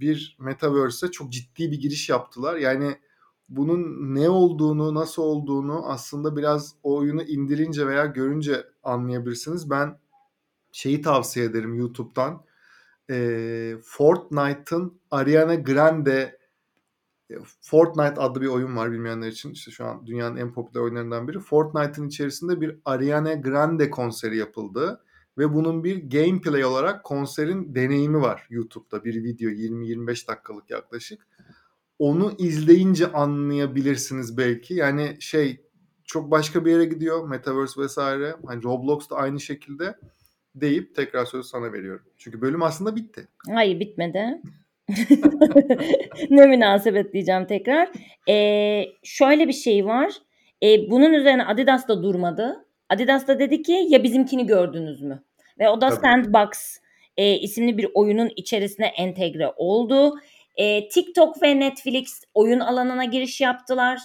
bir 0.00 0.36
Metaverse'e 0.40 1.10
çok 1.10 1.32
ciddi 1.32 1.70
bir 1.70 1.80
giriş 1.80 2.08
yaptılar. 2.08 2.56
Yani 2.56 2.96
bunun 3.56 4.14
ne 4.14 4.30
olduğunu, 4.30 4.94
nasıl 4.94 5.22
olduğunu 5.22 5.86
aslında 5.86 6.36
biraz 6.36 6.74
o 6.82 6.96
oyunu 6.96 7.22
indirince 7.22 7.86
veya 7.86 8.06
görünce 8.06 8.66
anlayabilirsiniz. 8.82 9.70
Ben 9.70 9.98
şeyi 10.72 11.02
tavsiye 11.02 11.46
ederim 11.46 11.74
YouTube'dan. 11.74 12.44
E, 13.10 13.76
Fortnite'ın 13.84 15.00
Ariana 15.10 15.54
Grande 15.54 16.38
e, 17.30 17.34
Fortnite 17.60 18.20
adlı 18.20 18.40
bir 18.40 18.46
oyun 18.46 18.76
var 18.76 18.92
bilmeyenler 18.92 19.28
için. 19.28 19.50
İşte 19.50 19.70
şu 19.70 19.84
an 19.86 20.06
dünyanın 20.06 20.36
en 20.36 20.52
popüler 20.52 20.80
oyunlarından 20.80 21.28
biri. 21.28 21.40
Fortnite'ın 21.40 22.08
içerisinde 22.08 22.60
bir 22.60 22.78
Ariana 22.84 23.34
Grande 23.34 23.90
konseri 23.90 24.36
yapıldı. 24.36 25.04
Ve 25.38 25.54
bunun 25.54 25.84
bir 25.84 26.10
gameplay 26.10 26.64
olarak 26.64 27.04
konserin 27.04 27.74
deneyimi 27.74 28.20
var 28.20 28.46
YouTube'da. 28.50 29.04
Bir 29.04 29.24
video 29.24 29.50
20-25 29.50 30.28
dakikalık 30.28 30.70
yaklaşık. 30.70 31.26
Onu 32.02 32.32
izleyince 32.38 33.06
anlayabilirsiniz 33.06 34.38
belki. 34.38 34.74
Yani 34.74 35.16
şey 35.20 35.60
çok 36.04 36.30
başka 36.30 36.64
bir 36.64 36.70
yere 36.70 36.84
gidiyor. 36.84 37.28
Metaverse 37.28 37.80
vesaire. 37.80 38.34
Hani 38.46 38.62
Roblox 38.62 39.10
da 39.10 39.16
aynı 39.16 39.40
şekilde 39.40 39.94
deyip 40.54 40.94
tekrar 40.94 41.24
sözü 41.24 41.48
sana 41.48 41.72
veriyorum. 41.72 42.04
Çünkü 42.18 42.40
bölüm 42.40 42.62
aslında 42.62 42.96
bitti. 42.96 43.28
Hayır 43.54 43.80
bitmedi. 43.80 44.40
ne 46.30 46.46
münasebet 46.46 47.12
diyeceğim 47.12 47.46
tekrar. 47.46 47.88
Ee, 48.28 48.84
şöyle 49.02 49.48
bir 49.48 49.52
şey 49.52 49.86
var. 49.86 50.12
Ee, 50.62 50.90
bunun 50.90 51.12
üzerine 51.12 51.44
Adidas 51.44 51.88
da 51.88 52.02
durmadı. 52.02 52.66
Adidas 52.88 53.28
da 53.28 53.38
dedi 53.38 53.62
ki 53.62 53.86
ya 53.88 54.02
bizimkini 54.02 54.46
gördünüz 54.46 55.02
mü? 55.02 55.22
Ve 55.58 55.68
o 55.68 55.80
da 55.80 55.88
Tabii. 55.88 56.00
Sandbox 56.00 56.78
e, 57.16 57.38
isimli 57.38 57.78
bir 57.78 57.86
oyunun 57.94 58.30
içerisine 58.36 58.86
entegre 58.86 59.52
oldu. 59.56 60.14
E, 60.56 60.88
TikTok 60.88 61.42
ve 61.42 61.60
Netflix 61.60 62.24
oyun 62.34 62.60
alanına 62.60 63.04
giriş 63.04 63.40
yaptılar. 63.40 63.98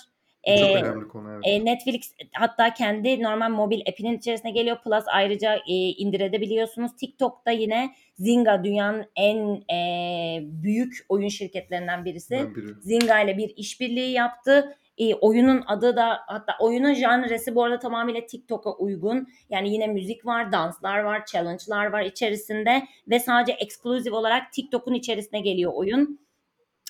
Bu 0.48 0.58
çok 0.60 0.70
E, 0.70 0.76
önemli 0.76 1.08
konu 1.08 1.32
evet. 1.34 1.42
e, 1.44 1.66
Netflix 1.66 2.14
hatta 2.34 2.74
kendi 2.74 3.24
normal 3.24 3.50
mobil 3.50 3.82
app'inin 3.90 4.18
içerisine 4.18 4.52
geliyor. 4.52 4.78
Plus 4.84 5.04
ayrıca 5.08 5.56
e, 5.56 5.74
indirebiliyorsunuz. 5.74 6.92
TikTok'ta 6.96 7.52
yine 7.52 7.96
Zynga 8.18 8.64
dünyanın 8.64 9.06
en 9.16 9.62
e, 9.76 10.40
büyük 10.44 11.06
oyun 11.10 11.28
şirketlerinden 11.28 12.06
birisi. 12.06 12.36
Zynga 12.82 13.20
ile 13.20 13.38
bir 13.38 13.54
işbirliği 13.58 14.12
yaptı. 14.12 14.78
E, 14.98 15.16
oyunun 15.16 15.64
adı 15.68 15.96
da 15.96 16.20
hatta 16.28 16.54
oyunun 16.60 16.94
janresi 16.94 17.56
bu 17.56 17.64
arada 17.64 17.80
tamamıyla 17.80 18.26
TikTok'a 18.26 18.74
uygun. 18.74 19.28
Yani 19.50 19.74
yine 19.74 19.88
müzik 19.88 20.26
var, 20.26 20.52
danslar 20.52 21.00
var, 21.00 21.26
challenge'lar 21.26 21.86
var 21.86 22.02
içerisinde 22.02 22.84
ve 23.08 23.20
sadece 23.20 23.52
exclusive 23.52 24.16
olarak 24.16 24.54
TikTok'un 24.54 24.94
içerisine 24.94 25.40
geliyor 25.40 25.72
oyun. 25.76 26.20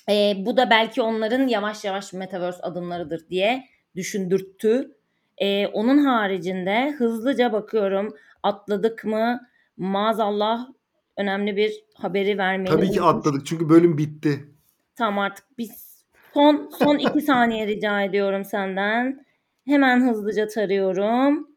E, 0.08 0.34
bu 0.46 0.56
da 0.56 0.70
belki 0.70 1.02
onların 1.02 1.48
yavaş 1.48 1.84
yavaş 1.84 2.12
metaverse 2.12 2.62
adımlarıdır 2.62 3.28
diye 3.28 3.64
düşündürttü. 3.96 4.96
E, 5.38 5.66
onun 5.66 5.98
haricinde 5.98 6.94
hızlıca 6.98 7.52
bakıyorum 7.52 8.14
atladık 8.42 9.04
mı 9.04 9.40
maazallah 9.76 10.68
önemli 11.16 11.56
bir 11.56 11.72
haberi 11.94 12.38
vermeyi 12.38 12.76
Tabii 12.76 12.90
ki 12.90 13.02
atladık 13.02 13.46
çünkü 13.46 13.68
bölüm 13.68 13.98
bitti. 13.98 14.54
Tamam 14.96 15.18
artık 15.18 15.58
biz 15.58 16.04
son 16.34 16.70
son 16.78 16.98
iki 17.08 17.20
saniye 17.20 17.66
rica 17.66 18.02
ediyorum 18.02 18.44
senden. 18.44 19.26
Hemen 19.66 20.08
hızlıca 20.08 20.48
tarıyorum. 20.48 21.48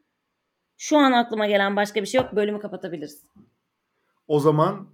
Şu 0.78 0.98
an 0.98 1.12
aklıma 1.12 1.48
gelen 1.48 1.76
başka 1.76 2.02
bir 2.02 2.08
şey 2.08 2.22
yok. 2.22 2.36
Bölümü 2.36 2.60
kapatabiliriz. 2.60 3.24
O 4.28 4.40
zaman 4.40 4.88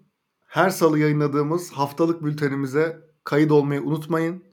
her 0.48 0.70
salı 0.70 1.00
yayınladığımız 1.00 1.72
haftalık 1.72 2.24
bültenimize 2.24 3.07
kayıt 3.28 3.52
olmayı 3.52 3.82
unutmayın. 3.82 4.44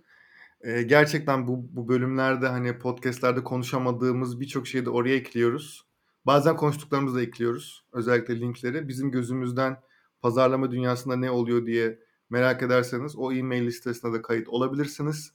Ee, 0.61 0.83
gerçekten 0.83 1.47
bu, 1.47 1.67
bu 1.71 1.89
bölümlerde 1.89 2.49
hani 2.49 2.79
podcastlerde 2.79 3.45
konuşamadığımız 3.45 4.41
birçok 4.41 4.67
şeyi 4.67 4.85
de 4.85 4.91
oraya 4.91 5.15
ekliyoruz. 5.15 5.87
Bazen 6.27 6.57
konuştuklarımızı 6.57 7.17
da 7.17 7.23
ekliyoruz. 7.23 7.85
Özellikle 7.93 8.41
linkleri. 8.41 8.89
Bizim 8.89 9.11
gözümüzden 9.11 9.77
pazarlama 10.23 10.71
dünyasında 10.71 11.17
ne 11.17 11.31
oluyor 11.31 11.67
diye 11.67 11.99
merak 12.31 12.63
ederseniz 12.63 13.17
o 13.17 13.33
e-mail 13.33 13.67
listesine 13.67 14.13
de 14.13 14.23
kayıt 14.23 14.49
olabilirsiniz. 14.49 15.33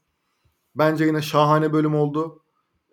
Bence 0.75 1.06
yine 1.06 1.21
şahane 1.21 1.73
bölüm 1.73 1.95
oldu. 1.95 2.43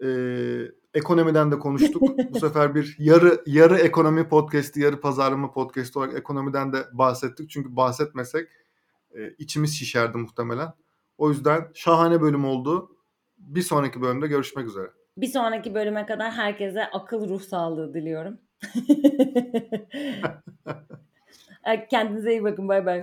Ee, 0.05 0.61
ekonomiden 0.95 1.53
de 1.53 1.59
konuştuk. 1.59 2.03
Bu 2.35 2.41
sefer 2.41 2.75
bir 2.75 2.97
yarı 2.99 3.43
yarı 3.47 3.79
ekonomi 3.79 4.29
podcast'i, 4.29 4.81
yarı 4.81 5.01
pazarlama 5.01 5.53
podcast'i 5.53 5.99
olarak 5.99 6.15
ekonomiden 6.15 6.73
de 6.73 6.87
bahsettik. 6.93 7.51
Çünkü 7.51 7.77
bahsetmesek 7.77 8.49
e, 9.15 9.31
içimiz 9.39 9.79
şişerdi 9.79 10.19
muhtemelen. 10.19 10.73
O 11.19 11.31
yüzden 11.31 11.69
şahane 11.75 12.21
bölüm 12.21 12.45
oldu. 12.45 12.97
Bir 13.39 13.63
sonraki 13.63 14.03
bölümde 14.03 14.27
görüşmek 14.27 14.67
üzere. 14.67 14.91
Bir 15.17 15.27
sonraki 15.27 15.75
bölüme 15.75 16.07
kadar 16.07 16.33
herkese 16.33 16.91
akıl 16.91 17.29
ruh 17.29 17.41
sağlığı 17.41 17.95
diliyorum. 17.95 18.39
Kendinize 21.91 22.31
iyi 22.31 22.45
bakın. 22.45 22.69
Bay 22.69 22.87
bay. 22.87 23.01